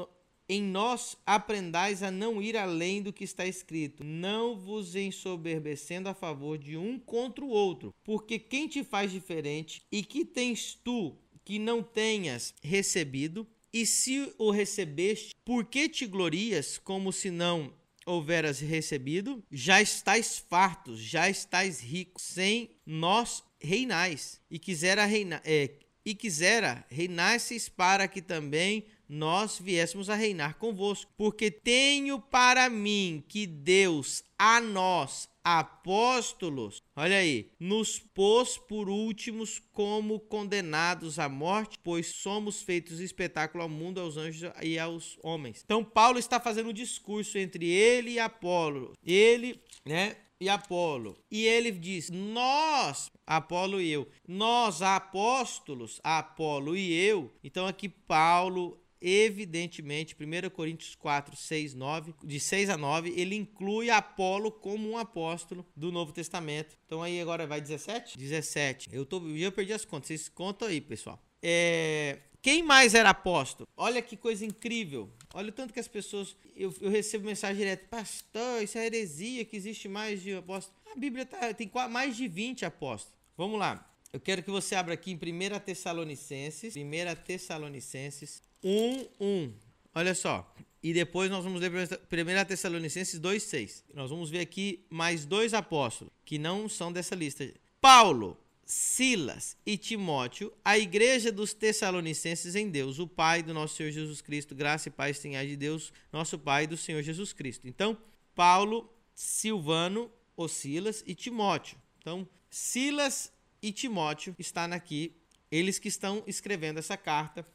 em 0.49 0.63
nós 0.63 1.17
aprendais 1.25 2.03
a 2.03 2.11
não 2.11 2.43
ir 2.43 2.57
além 2.57 3.03
do 3.03 3.13
que 3.13 3.25
está 3.25 3.47
escrito, 3.47 4.05
não 4.05 4.57
vos 4.57 4.95
ensoberbecendo 4.95 6.09
a 6.09 6.15
favor 6.15 6.59
de 6.59 6.77
um 6.77 6.99
contra 6.99 7.45
o 7.45 7.49
outro, 7.49 7.95
porque 8.05 8.39
quem 8.39 8.69
te 8.69 8.85
faz 8.85 9.11
diferente 9.11 9.83
e 9.91 10.03
que 10.03 10.25
tens 10.25 10.75
tu 10.75 11.17
que 11.45 11.59
não 11.59 11.83
tenhas 11.83 12.55
recebido, 12.63 13.47
e 13.73 13.85
se 13.85 14.33
o 14.39 14.51
recebeste, 14.51 15.35
por 15.45 15.65
que 15.65 15.89
te 15.89 16.07
glorias 16.07 16.79
como 16.79 17.13
se 17.13 17.31
não 17.31 17.75
houveras 18.07 18.61
recebido? 18.61 19.43
Já 19.51 19.83
estais 19.83 20.39
fartos, 20.39 21.01
já 21.01 21.29
estais 21.29 21.81
ricos, 21.81 22.23
sem 22.23 22.71
nós 22.87 23.43
reinais, 23.61 24.41
e 24.51 24.59
quisera 24.59 25.05
reinar, 25.05 25.43
é, 25.45 25.71
e 26.05 26.15
quisera 26.15 26.87
reinasses 26.89 27.69
para 27.69 28.07
que 28.07 28.23
também 28.23 28.85
nós 29.09 29.59
viéssemos 29.59 30.09
a 30.11 30.15
reinar 30.15 30.59
convosco, 30.59 31.11
porque 31.17 31.51
tenho 31.51 32.21
para 32.21 32.69
mim 32.69 33.23
que 33.29 33.47
Deus 33.47 34.23
a 34.39 34.61
nós 34.61 35.29
apóstolos, 35.45 36.83
olha 36.97 37.19
aí, 37.19 37.51
nos 37.61 37.99
pôs 37.99 38.57
por 38.57 38.89
últimos 38.89 39.61
como 39.73 40.19
condenados 40.19 41.19
à 41.19 41.29
morte, 41.29 41.79
pois 41.83 42.07
somos 42.07 42.63
feitos 42.63 42.99
espetáculo 42.99 43.63
ao 43.63 43.69
mundo, 43.69 44.01
aos 44.01 44.17
anjos 44.17 44.51
e 44.63 44.79
aos 44.79 45.19
homens. 45.23 45.61
Então 45.63 45.85
Paulo 45.85 46.19
está 46.19 46.41
fazendo 46.41 46.71
um 46.71 46.73
discurso 46.73 47.37
entre 47.37 47.67
ele 47.67 48.13
e 48.13 48.19
Apolo. 48.19 48.93
Ele, 49.05 49.61
né, 49.85 50.17
e 50.41 50.49
Apolo. 50.49 51.17
E 51.31 51.45
ele 51.45 51.71
diz: 51.73 52.11
Nós, 52.11 53.11
Apolo 53.27 53.81
e 53.81 53.91
eu, 53.91 54.09
nós 54.27 54.81
apóstolos, 54.81 56.01
Apolo 56.03 56.75
e 56.75 56.93
eu. 56.93 57.31
Então 57.43 57.67
aqui 57.67 57.89
Paulo 57.89 58.81
evidentemente, 59.07 60.17
1 60.19 60.49
Coríntios 60.51 60.95
4, 60.95 61.37
6, 61.37 61.75
9, 61.75 62.15
de 62.25 62.41
6 62.41 62.71
a 62.71 62.77
9, 62.79 63.13
ele 63.15 63.37
inclui 63.37 63.91
Apolo 63.91 64.51
como 64.51 64.89
um 64.89 64.97
apóstolo 64.97 65.67
do 65.77 65.93
Novo 65.93 66.11
Testamento. 66.11 66.79
Então 66.87 67.03
aí 67.03 67.21
agora 67.21 67.47
vai 67.47 67.61
17? 67.61 68.17
17. 68.17 68.89
Eu, 68.91 69.05
tô, 69.05 69.21
eu 69.29 69.53
perdi 69.53 69.75
as 69.75 69.85
contas, 69.85 70.09
vocês 70.09 70.29
contam 70.29 70.69
aí, 70.69 70.81
pessoal. 70.81 71.23
É, 71.43 72.21
quem 72.41 72.63
mais 72.63 72.95
era 72.95 73.11
apóstolo? 73.11 73.69
Olha 73.77 74.01
que 74.01 74.17
coisa 74.17 74.45
incrível. 74.47 75.11
Olha 75.35 75.51
o 75.51 75.53
tanto 75.53 75.75
que 75.75 75.81
as 75.81 75.89
pessoas. 75.89 76.37
Eu, 76.57 76.75
eu 76.81 76.91
recebo 76.91 77.27
mensagem 77.27 77.57
direta, 77.57 77.87
pastor, 77.91 78.63
isso 78.63 78.79
é 78.79 78.87
heresia 78.87 79.45
que 79.45 79.57
existe 79.57 79.87
mais 79.87 80.23
de 80.23 80.35
apóstolo. 80.35 80.77
A 80.91 80.97
Bíblia 80.97 81.27
tá, 81.27 81.53
tem 81.53 81.71
mais 81.91 82.17
de 82.17 82.27
20 82.27 82.65
apóstolos. 82.65 83.19
Vamos 83.37 83.59
lá. 83.59 83.91
Eu 84.13 84.21
quero 84.21 84.43
que 84.43 84.51
você 84.51 84.75
abra 84.77 84.95
aqui 84.95 85.11
em 85.11 85.17
1 85.17 85.59
Tessalonicenses. 85.59 86.77
1 86.77 86.81
Tessalonicenses 87.27 88.43
1, 88.65 89.07
1. 89.21 89.53
Olha 89.95 90.15
só. 90.15 90.51
E 90.83 90.93
depois 90.93 91.31
nós 91.31 91.45
vamos 91.45 91.61
ler 91.61 91.71
1 91.71 92.45
Tessalonicenses 92.47 93.21
2, 93.21 93.43
6. 93.43 93.85
Nós 93.95 94.11
vamos 94.11 94.31
ver 94.31 94.41
aqui 94.41 94.85
mais 94.89 95.25
dois 95.27 95.55
apóstolos 95.55 96.13
que 96.25 96.39
não 96.39 96.69
são 96.69 96.93
dessa 96.93 97.15
lista. 97.15 97.53
Paulo, 97.81 98.39
Silas 98.65 99.57
e 99.67 99.77
Timóteo, 99.77 100.53
a 100.65 100.79
igreja 100.79 101.31
dos 101.31 101.53
Tessalonicenses 101.53 102.55
em 102.55 102.71
Deus, 102.71 102.99
o 102.99 103.07
Pai 103.07 103.43
do 103.43 103.53
nosso 103.53 103.77
Senhor 103.77 103.91
Jesus 103.93 104.21
Cristo, 104.21 104.55
graça 104.55 104.89
e 104.89 104.93
paz 104.93 105.19
tenha 105.19 105.47
de 105.47 105.57
Deus, 105.57 105.93
nosso 106.13 106.39
Pai 106.39 106.67
do 106.67 106.77
Senhor 106.77 107.03
Jesus 107.03 107.33
Cristo. 107.33 107.69
Então, 107.69 107.97
Paulo, 108.35 108.91
Silvano, 109.15 110.11
o 110.37 110.49
Silas 110.49 111.05
e 111.07 111.15
Timóteo. 111.15 111.79
Então, 111.99 112.27
Silas 112.51 113.33
e 113.63 113.73
Timóteo 113.73 114.35
estão 114.39 114.73
aqui, 114.73 115.15
eles 115.51 115.79
que 115.79 115.89
estão 115.89 116.23
escrevendo 116.27 116.79
essa 116.79 116.97
carta 116.97 117.47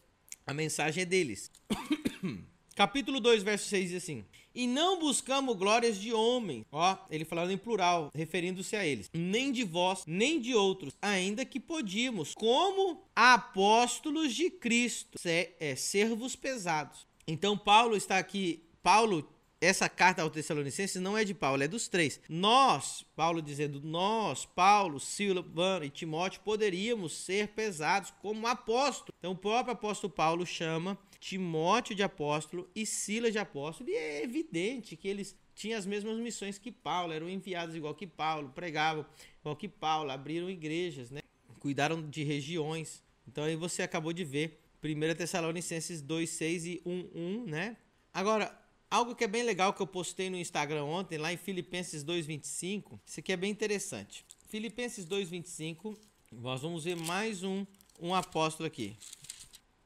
a 0.49 0.53
mensagem 0.53 1.03
é 1.03 1.05
deles. 1.05 1.51
Capítulo 2.75 3.19
2, 3.19 3.43
verso 3.43 3.69
6 3.69 3.89
diz 3.89 4.03
assim: 4.03 4.25
E 4.55 4.65
não 4.65 4.99
buscamos 4.99 5.55
glórias 5.55 5.99
de 5.99 6.11
homem, 6.11 6.65
ó, 6.71 6.97
ele 7.11 7.23
falando 7.23 7.51
em 7.51 7.57
plural, 7.57 8.09
referindo-se 8.15 8.75
a 8.75 8.83
eles, 8.83 9.11
nem 9.13 9.51
de 9.51 9.63
vós, 9.63 10.03
nem 10.07 10.41
de 10.41 10.55
outros, 10.55 10.95
ainda 10.99 11.45
que 11.45 11.59
podíamos, 11.59 12.33
como 12.33 13.03
apóstolos 13.15 14.33
de 14.33 14.49
Cristo, 14.49 15.19
ser, 15.19 15.55
é, 15.59 15.75
servos 15.75 16.35
pesados. 16.35 17.05
Então, 17.27 17.55
Paulo 17.55 17.95
está 17.95 18.17
aqui, 18.17 18.63
Paulo 18.81 19.29
essa 19.61 19.89
carta 19.89 20.21
aos 20.21 20.31
Tessalonicenses 20.31 21.01
não 21.01 21.17
é 21.17 21.23
de 21.23 21.33
Paulo, 21.33 21.61
é 21.61 21.67
dos 21.67 21.87
três. 21.87 22.19
Nós, 22.29 23.05
Paulo 23.15 23.41
dizendo, 23.41 23.81
nós, 23.81 24.45
Paulo, 24.45 24.99
Silvano 24.99 25.83
e 25.83 25.89
Timóteo, 25.89 26.41
poderíamos 26.41 27.13
ser 27.13 27.49
pesados 27.49 28.13
como 28.21 28.47
apóstolo. 28.47 29.13
Então, 29.19 29.33
o 29.33 29.37
próprio 29.37 29.73
apóstolo 29.73 30.11
Paulo 30.13 30.45
chama 30.45 30.97
Timóteo 31.19 31.93
de 31.95 32.03
apóstolo 32.03 32.69
e 32.73 32.85
Silas 32.85 33.33
de 33.33 33.39
apóstolo, 33.39 33.89
e 33.89 33.93
é 33.93 34.23
evidente 34.23 34.95
que 34.95 35.07
eles 35.07 35.35
tinham 35.53 35.77
as 35.77 35.85
mesmas 35.85 36.17
missões 36.17 36.57
que 36.57 36.71
Paulo, 36.71 37.11
eram 37.11 37.29
enviados 37.29 37.75
igual 37.75 37.93
que 37.93 38.07
Paulo, 38.07 38.49
pregavam 38.55 39.05
igual 39.41 39.57
que 39.57 39.67
Paulo, 39.67 40.09
abriram 40.09 40.49
igrejas, 40.49 41.11
né? 41.11 41.19
cuidaram 41.59 42.01
de 42.09 42.23
regiões. 42.23 43.03
Então, 43.27 43.43
aí 43.43 43.57
você 43.57 43.81
acabou 43.81 44.13
de 44.13 44.23
ver 44.23 44.61
1 44.81 45.15
Tessalonicenses 45.15 46.01
2, 46.01 46.29
6 46.29 46.65
e 46.65 46.81
1, 46.85 47.09
1, 47.13 47.45
né? 47.45 47.77
Agora, 48.13 48.57
Algo 48.91 49.15
que 49.15 49.23
é 49.23 49.27
bem 49.27 49.43
legal 49.43 49.71
que 49.71 49.81
eu 49.81 49.85
postei 49.85 50.31
no 50.31 50.37
Instagram 50.37 50.83
ontem, 50.83 51.19
lá 51.19 51.31
em 51.31 51.37
Filipenses 51.37 52.03
2:25, 52.03 52.99
isso 53.05 53.19
aqui 53.19 53.31
é 53.31 53.37
bem 53.37 53.51
interessante. 53.51 54.25
Filipenses 54.47 55.05
2:25, 55.05 55.95
nós 56.31 56.61
vamos 56.61 56.85
ver 56.85 56.95
mais 56.95 57.43
um 57.43 57.65
um 57.99 58.15
apóstolo 58.15 58.65
aqui. 58.65 58.97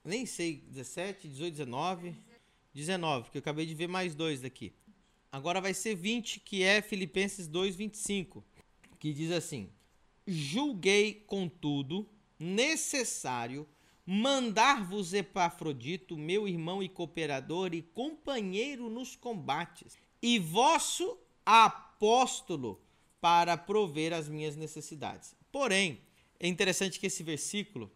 Nem 0.05 0.25
sei, 0.25 0.63
17, 0.69 1.27
18, 1.27 1.51
19, 1.51 2.15
19, 2.73 3.29
que 3.29 3.37
eu 3.37 3.39
acabei 3.39 3.65
de 3.65 3.73
ver 3.73 3.87
mais 3.87 4.15
dois 4.15 4.39
daqui. 4.39 4.71
Agora 5.29 5.59
vai 5.59 5.73
ser 5.73 5.95
20, 5.95 6.39
que 6.39 6.63
é 6.63 6.81
Filipenses 6.81 7.45
2:25, 7.47 8.41
que 8.99 9.11
diz 9.11 9.31
assim: 9.31 9.69
Julguei 10.25 11.13
contudo 11.27 12.07
necessário 12.39 13.67
mandar-vos 14.05 15.13
Epafrodito, 15.13 16.17
meu 16.17 16.47
irmão 16.47 16.83
e 16.83 16.89
cooperador 16.89 17.73
e 17.73 17.81
companheiro 17.81 18.89
nos 18.89 19.15
combates, 19.15 19.97
e 20.21 20.39
vosso 20.39 21.17
apóstolo 21.45 22.81
para 23.19 23.57
prover 23.57 24.13
as 24.13 24.27
minhas 24.27 24.55
necessidades. 24.55 25.35
Porém, 25.51 26.01
é 26.39 26.47
interessante 26.47 26.99
que 26.99 27.07
esse 27.07 27.23
versículo, 27.23 27.89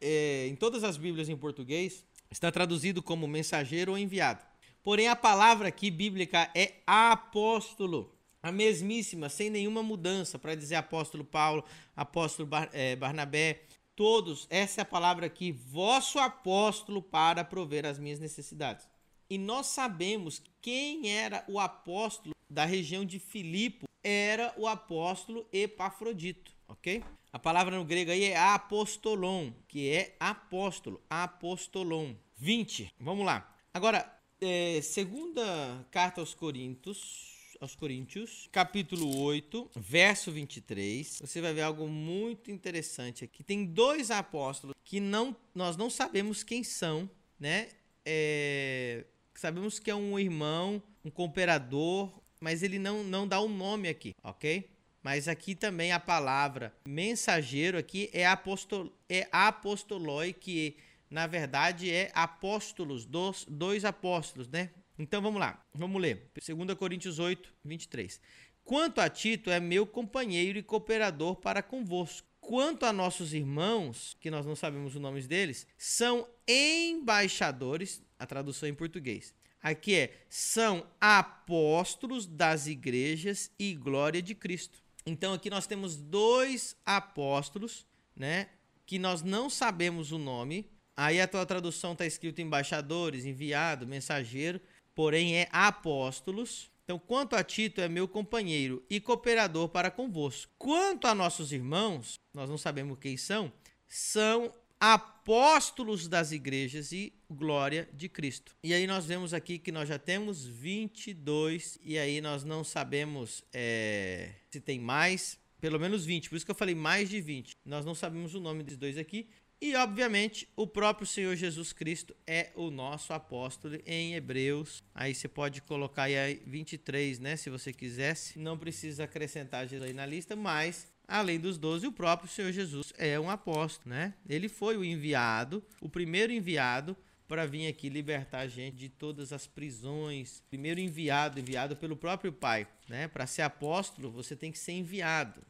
é, 0.00 0.46
em 0.46 0.54
todas 0.54 0.84
as 0.84 0.96
Bíblias 0.96 1.28
em 1.28 1.36
português, 1.36 2.04
está 2.30 2.52
traduzido 2.52 3.02
como 3.02 3.26
mensageiro 3.26 3.92
ou 3.92 3.98
enviado. 3.98 4.44
Porém, 4.82 5.08
a 5.08 5.16
palavra 5.16 5.68
aqui 5.68 5.90
bíblica 5.90 6.50
é 6.54 6.74
apóstolo. 6.86 8.14
A 8.40 8.52
mesmíssima, 8.52 9.28
sem 9.28 9.50
nenhuma 9.50 9.82
mudança, 9.82 10.38
para 10.38 10.54
dizer 10.54 10.76
apóstolo 10.76 11.24
Paulo, 11.24 11.64
apóstolo 11.96 12.46
Bar, 12.48 12.70
é, 12.72 12.94
Barnabé, 12.94 13.62
todos, 13.98 14.46
essa 14.48 14.80
é 14.80 14.82
a 14.82 14.84
palavra 14.84 15.26
aqui, 15.26 15.50
vosso 15.50 16.20
apóstolo 16.20 17.02
para 17.02 17.42
prover 17.42 17.84
as 17.84 17.98
minhas 17.98 18.20
necessidades. 18.20 18.88
E 19.28 19.36
nós 19.36 19.66
sabemos 19.66 20.40
quem 20.62 21.10
era 21.10 21.44
o 21.48 21.58
apóstolo 21.58 22.32
da 22.48 22.64
região 22.64 23.04
de 23.04 23.18
Filipo, 23.18 23.88
era 24.04 24.54
o 24.56 24.68
apóstolo 24.68 25.48
Epafrodito, 25.52 26.52
ok? 26.68 27.02
A 27.32 27.40
palavra 27.40 27.76
no 27.76 27.84
grego 27.84 28.12
aí 28.12 28.22
é 28.22 28.38
apostolon, 28.38 29.50
que 29.66 29.90
é 29.90 30.14
apóstolo, 30.20 31.02
apostolon. 31.10 32.14
20, 32.36 32.94
vamos 33.00 33.26
lá. 33.26 33.52
Agora, 33.74 34.08
é, 34.40 34.80
segunda 34.80 35.84
carta 35.90 36.20
aos 36.20 36.34
Coríntios, 36.34 37.27
aos 37.60 37.74
Coríntios, 37.74 38.48
capítulo 38.52 39.20
8, 39.20 39.70
verso 39.74 40.30
23. 40.30 41.18
Você 41.20 41.40
vai 41.40 41.52
ver 41.52 41.62
algo 41.62 41.88
muito 41.88 42.50
interessante 42.50 43.24
aqui. 43.24 43.42
Tem 43.42 43.64
dois 43.64 44.10
apóstolos 44.10 44.76
que 44.84 45.00
não, 45.00 45.36
nós 45.54 45.76
não 45.76 45.90
sabemos 45.90 46.42
quem 46.42 46.62
são, 46.62 47.10
né? 47.38 47.68
É, 48.04 49.04
sabemos 49.34 49.78
que 49.78 49.90
é 49.90 49.94
um 49.94 50.18
irmão, 50.18 50.82
um 51.04 51.10
cooperador, 51.10 52.12
mas 52.40 52.62
ele 52.62 52.78
não, 52.78 53.02
não 53.02 53.26
dá 53.26 53.40
o 53.40 53.46
um 53.46 53.56
nome 53.56 53.88
aqui, 53.88 54.14
ok? 54.22 54.70
Mas 55.02 55.26
aqui 55.26 55.54
também 55.54 55.92
a 55.92 56.00
palavra 56.00 56.72
mensageiro 56.86 57.76
aqui 57.76 58.08
é, 58.12 58.26
apostol, 58.26 58.92
é 59.08 59.28
apostoloi, 59.32 60.32
que 60.32 60.76
na 61.10 61.26
verdade 61.26 61.90
é 61.90 62.10
apóstolos, 62.14 63.04
dos, 63.04 63.44
dois 63.48 63.84
apóstolos, 63.84 64.48
né? 64.48 64.70
Então 64.98 65.22
vamos 65.22 65.40
lá, 65.40 65.64
vamos 65.72 66.00
ler. 66.00 66.30
2 66.34 66.74
Coríntios 66.74 67.18
8, 67.18 67.54
23. 67.64 68.20
Quanto 68.64 69.00
a 69.00 69.08
Tito, 69.08 69.50
é 69.50 69.60
meu 69.60 69.86
companheiro 69.86 70.58
e 70.58 70.62
cooperador 70.62 71.36
para 71.36 71.62
convosco. 71.62 72.26
Quanto 72.40 72.84
a 72.84 72.92
nossos 72.92 73.32
irmãos, 73.32 74.16
que 74.20 74.30
nós 74.30 74.44
não 74.44 74.56
sabemos 74.56 74.94
os 74.94 75.00
nomes 75.00 75.26
deles, 75.26 75.66
são 75.76 76.26
embaixadores, 76.46 78.02
a 78.18 78.26
tradução 78.26 78.68
em 78.68 78.74
português, 78.74 79.34
Aqui 79.62 79.94
é: 79.94 80.24
são 80.28 80.86
apóstolos 81.00 82.26
das 82.26 82.66
igrejas 82.66 83.50
e 83.58 83.74
glória 83.74 84.22
de 84.22 84.34
Cristo. 84.34 84.82
Então 85.04 85.32
aqui 85.32 85.50
nós 85.50 85.66
temos 85.66 85.96
dois 85.96 86.76
apóstolos, 86.84 87.86
né? 88.14 88.48
Que 88.86 88.98
nós 88.98 89.22
não 89.22 89.50
sabemos 89.50 90.12
o 90.12 90.18
nome. 90.18 90.70
Aí 90.96 91.20
a 91.20 91.28
tua 91.28 91.46
tradução 91.46 91.92
está 91.92 92.04
escrito 92.04 92.40
embaixadores, 92.40 93.24
enviado, 93.24 93.86
mensageiro, 93.86 94.60
porém 94.98 95.36
é 95.36 95.48
apóstolos. 95.52 96.72
Então, 96.82 96.98
quanto 96.98 97.36
a 97.36 97.44
Tito, 97.44 97.80
é 97.80 97.88
meu 97.88 98.08
companheiro 98.08 98.84
e 98.90 98.98
cooperador 98.98 99.68
para 99.68 99.92
convosco. 99.92 100.50
Quanto 100.58 101.06
a 101.06 101.14
nossos 101.14 101.52
irmãos, 101.52 102.18
nós 102.34 102.50
não 102.50 102.58
sabemos 102.58 102.98
quem 102.98 103.16
são, 103.16 103.52
são 103.86 104.52
apóstolos 104.80 106.08
das 106.08 106.32
igrejas 106.32 106.90
e 106.90 107.12
glória 107.30 107.88
de 107.92 108.08
Cristo. 108.08 108.56
E 108.64 108.74
aí 108.74 108.88
nós 108.88 109.06
vemos 109.06 109.32
aqui 109.32 109.56
que 109.56 109.70
nós 109.70 109.88
já 109.88 110.00
temos 110.00 110.44
22, 110.44 111.78
e 111.80 111.96
aí 111.96 112.20
nós 112.20 112.42
não 112.42 112.64
sabemos 112.64 113.44
é, 113.52 114.32
se 114.50 114.60
tem 114.60 114.80
mais, 114.80 115.38
pelo 115.60 115.78
menos 115.78 116.04
20, 116.04 116.28
por 116.28 116.34
isso 116.34 116.44
que 116.44 116.50
eu 116.50 116.56
falei 116.56 116.74
mais 116.74 117.08
de 117.08 117.20
20. 117.20 117.52
Nós 117.64 117.84
não 117.84 117.94
sabemos 117.94 118.34
o 118.34 118.40
nome 118.40 118.64
desses 118.64 118.76
dois 118.76 118.98
aqui, 118.98 119.28
e, 119.60 119.74
obviamente, 119.74 120.48
o 120.54 120.68
próprio 120.68 121.04
Senhor 121.04 121.34
Jesus 121.34 121.72
Cristo 121.72 122.14
é 122.24 122.52
o 122.54 122.70
nosso 122.70 123.12
apóstolo 123.12 123.76
em 123.84 124.14
Hebreus. 124.14 124.84
Aí 124.94 125.12
você 125.12 125.26
pode 125.26 125.60
colocar 125.62 126.04
aí 126.04 126.40
23, 126.46 127.18
né? 127.18 127.36
Se 127.36 127.50
você 127.50 127.72
quisesse. 127.72 128.38
Não 128.38 128.56
precisa 128.56 129.02
acrescentar 129.04 129.66
Jesus 129.66 129.88
aí 129.88 129.94
na 129.94 130.06
lista, 130.06 130.36
mas, 130.36 130.86
além 131.08 131.40
dos 131.40 131.58
12, 131.58 131.88
o 131.88 131.92
próprio 131.92 132.30
Senhor 132.30 132.52
Jesus 132.52 132.92
é 132.96 133.18
um 133.18 133.28
apóstolo, 133.28 133.90
né? 133.90 134.14
Ele 134.28 134.48
foi 134.48 134.76
o 134.76 134.84
enviado, 134.84 135.60
o 135.80 135.88
primeiro 135.88 136.32
enviado 136.32 136.96
para 137.26 137.44
vir 137.44 137.66
aqui 137.66 137.88
libertar 137.88 138.38
a 138.38 138.48
gente 138.48 138.76
de 138.76 138.88
todas 138.88 139.32
as 139.32 139.46
prisões. 139.46 140.40
Primeiro 140.48 140.78
enviado, 140.78 141.40
enviado 141.40 141.76
pelo 141.76 141.96
próprio 141.96 142.32
Pai, 142.32 142.66
né? 142.88 143.08
Para 143.08 143.26
ser 143.26 143.42
apóstolo, 143.42 144.08
você 144.08 144.36
tem 144.36 144.52
que 144.52 144.58
ser 144.58 144.72
enviado. 144.72 145.42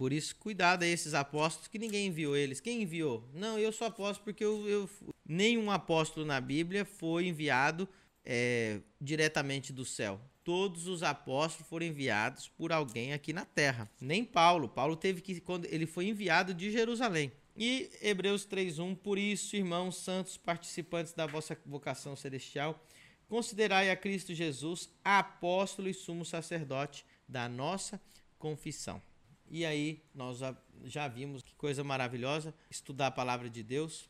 Por 0.00 0.14
isso, 0.14 0.34
cuidado 0.36 0.82
a 0.82 0.86
esses 0.86 1.12
apóstolos 1.12 1.68
que 1.68 1.78
ninguém 1.78 2.06
enviou 2.06 2.34
eles. 2.34 2.58
Quem 2.58 2.84
enviou? 2.84 3.22
Não, 3.34 3.58
eu 3.58 3.70
sou 3.70 3.86
apóstolo 3.86 4.24
porque 4.24 4.42
eu, 4.42 4.66
eu 4.66 4.88
nenhum 5.28 5.70
apóstolo 5.70 6.24
na 6.24 6.40
Bíblia 6.40 6.86
foi 6.86 7.26
enviado 7.26 7.86
é, 8.24 8.80
diretamente 8.98 9.74
do 9.74 9.84
céu. 9.84 10.18
Todos 10.42 10.88
os 10.88 11.02
apóstolos 11.02 11.68
foram 11.68 11.84
enviados 11.84 12.48
por 12.48 12.72
alguém 12.72 13.12
aqui 13.12 13.34
na 13.34 13.44
terra. 13.44 13.90
Nem 14.00 14.24
Paulo. 14.24 14.70
Paulo 14.70 14.96
teve 14.96 15.20
que 15.20 15.38
quando 15.38 15.66
ele 15.66 15.84
foi 15.84 16.06
enviado 16.06 16.54
de 16.54 16.70
Jerusalém. 16.70 17.30
E 17.54 17.90
Hebreus 18.00 18.46
3:1, 18.46 18.96
por 18.96 19.18
isso, 19.18 19.54
irmãos 19.54 19.96
santos, 19.96 20.38
participantes 20.38 21.12
da 21.12 21.26
vossa 21.26 21.58
vocação 21.66 22.16
celestial, 22.16 22.82
considerai 23.28 23.90
a 23.90 23.96
Cristo 23.96 24.32
Jesus 24.32 24.88
apóstolo 25.04 25.90
e 25.90 25.92
sumo 25.92 26.24
sacerdote 26.24 27.04
da 27.28 27.50
nossa 27.50 28.00
confissão. 28.38 29.02
E 29.50 29.66
aí 29.66 30.00
nós 30.14 30.38
já, 30.84 31.08
vimos 31.08 31.42
que 31.42 31.54
coisa 31.56 31.82
maravilhosa 31.82 32.54
estudar 32.70 33.08
a 33.08 33.10
palavra 33.10 33.50
de 33.50 33.64
Deus. 33.64 34.08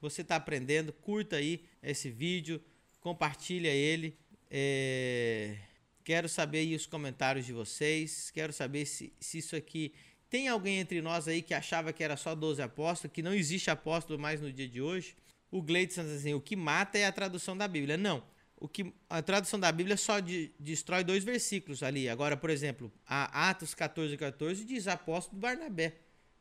Você 0.00 0.20
está 0.20 0.36
aprendendo, 0.36 0.92
curta 0.92 1.36
aí 1.36 1.64
esse 1.82 2.10
vídeo, 2.10 2.62
compartilha 3.00 3.70
ele. 3.70 4.18
É... 4.50 5.56
Quero 6.04 6.28
saber 6.28 6.58
aí 6.58 6.74
os 6.74 6.84
comentários 6.84 7.46
de 7.46 7.54
vocês. 7.54 8.30
Quero 8.30 8.52
saber 8.52 8.84
se, 8.84 9.12
se 9.18 9.38
isso 9.38 9.56
aqui. 9.56 9.94
Tem 10.28 10.46
alguém 10.48 10.78
entre 10.78 11.00
nós 11.00 11.26
aí 11.26 11.40
que 11.40 11.54
achava 11.54 11.92
que 11.92 12.04
era 12.04 12.16
só 12.16 12.34
12 12.34 12.60
apóstolos, 12.60 13.14
que 13.14 13.22
não 13.22 13.34
existe 13.34 13.70
apóstolo 13.70 14.18
mais 14.18 14.40
no 14.40 14.52
dia 14.52 14.68
de 14.68 14.82
hoje? 14.82 15.16
O 15.50 15.62
Gleidson 15.62 16.02
diz 16.02 16.12
assim: 16.12 16.34
o 16.34 16.40
que 16.40 16.54
mata 16.54 16.98
é 16.98 17.06
a 17.06 17.12
tradução 17.12 17.56
da 17.56 17.66
Bíblia. 17.66 17.96
Não 17.96 18.22
o 18.60 18.68
que 18.68 18.92
a 19.08 19.22
tradução 19.22 19.58
da 19.58 19.72
Bíblia 19.72 19.96
só 19.96 20.20
de, 20.20 20.52
destrói 20.58 21.02
dois 21.02 21.24
versículos 21.24 21.82
ali. 21.82 22.08
Agora, 22.08 22.36
por 22.36 22.50
exemplo, 22.50 22.92
Atos 23.06 23.74
14, 23.74 24.16
14 24.16 24.64
diz 24.64 24.86
apóstolo 24.86 25.40
Barnabé. 25.40 25.94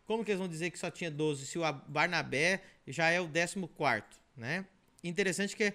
Como 0.05 0.25
que 0.25 0.31
eles 0.31 0.39
vão 0.39 0.47
dizer 0.47 0.69
que 0.69 0.77
só 0.77 0.91
tinha 0.91 1.09
12 1.09 1.45
se 1.45 1.57
o 1.57 1.61
Barnabé 1.87 2.61
já 2.85 3.09
é 3.09 3.21
o 3.21 3.29
14, 3.29 4.03
né? 4.35 4.65
Interessante 5.01 5.55
que 5.55 5.63
é, 5.63 5.73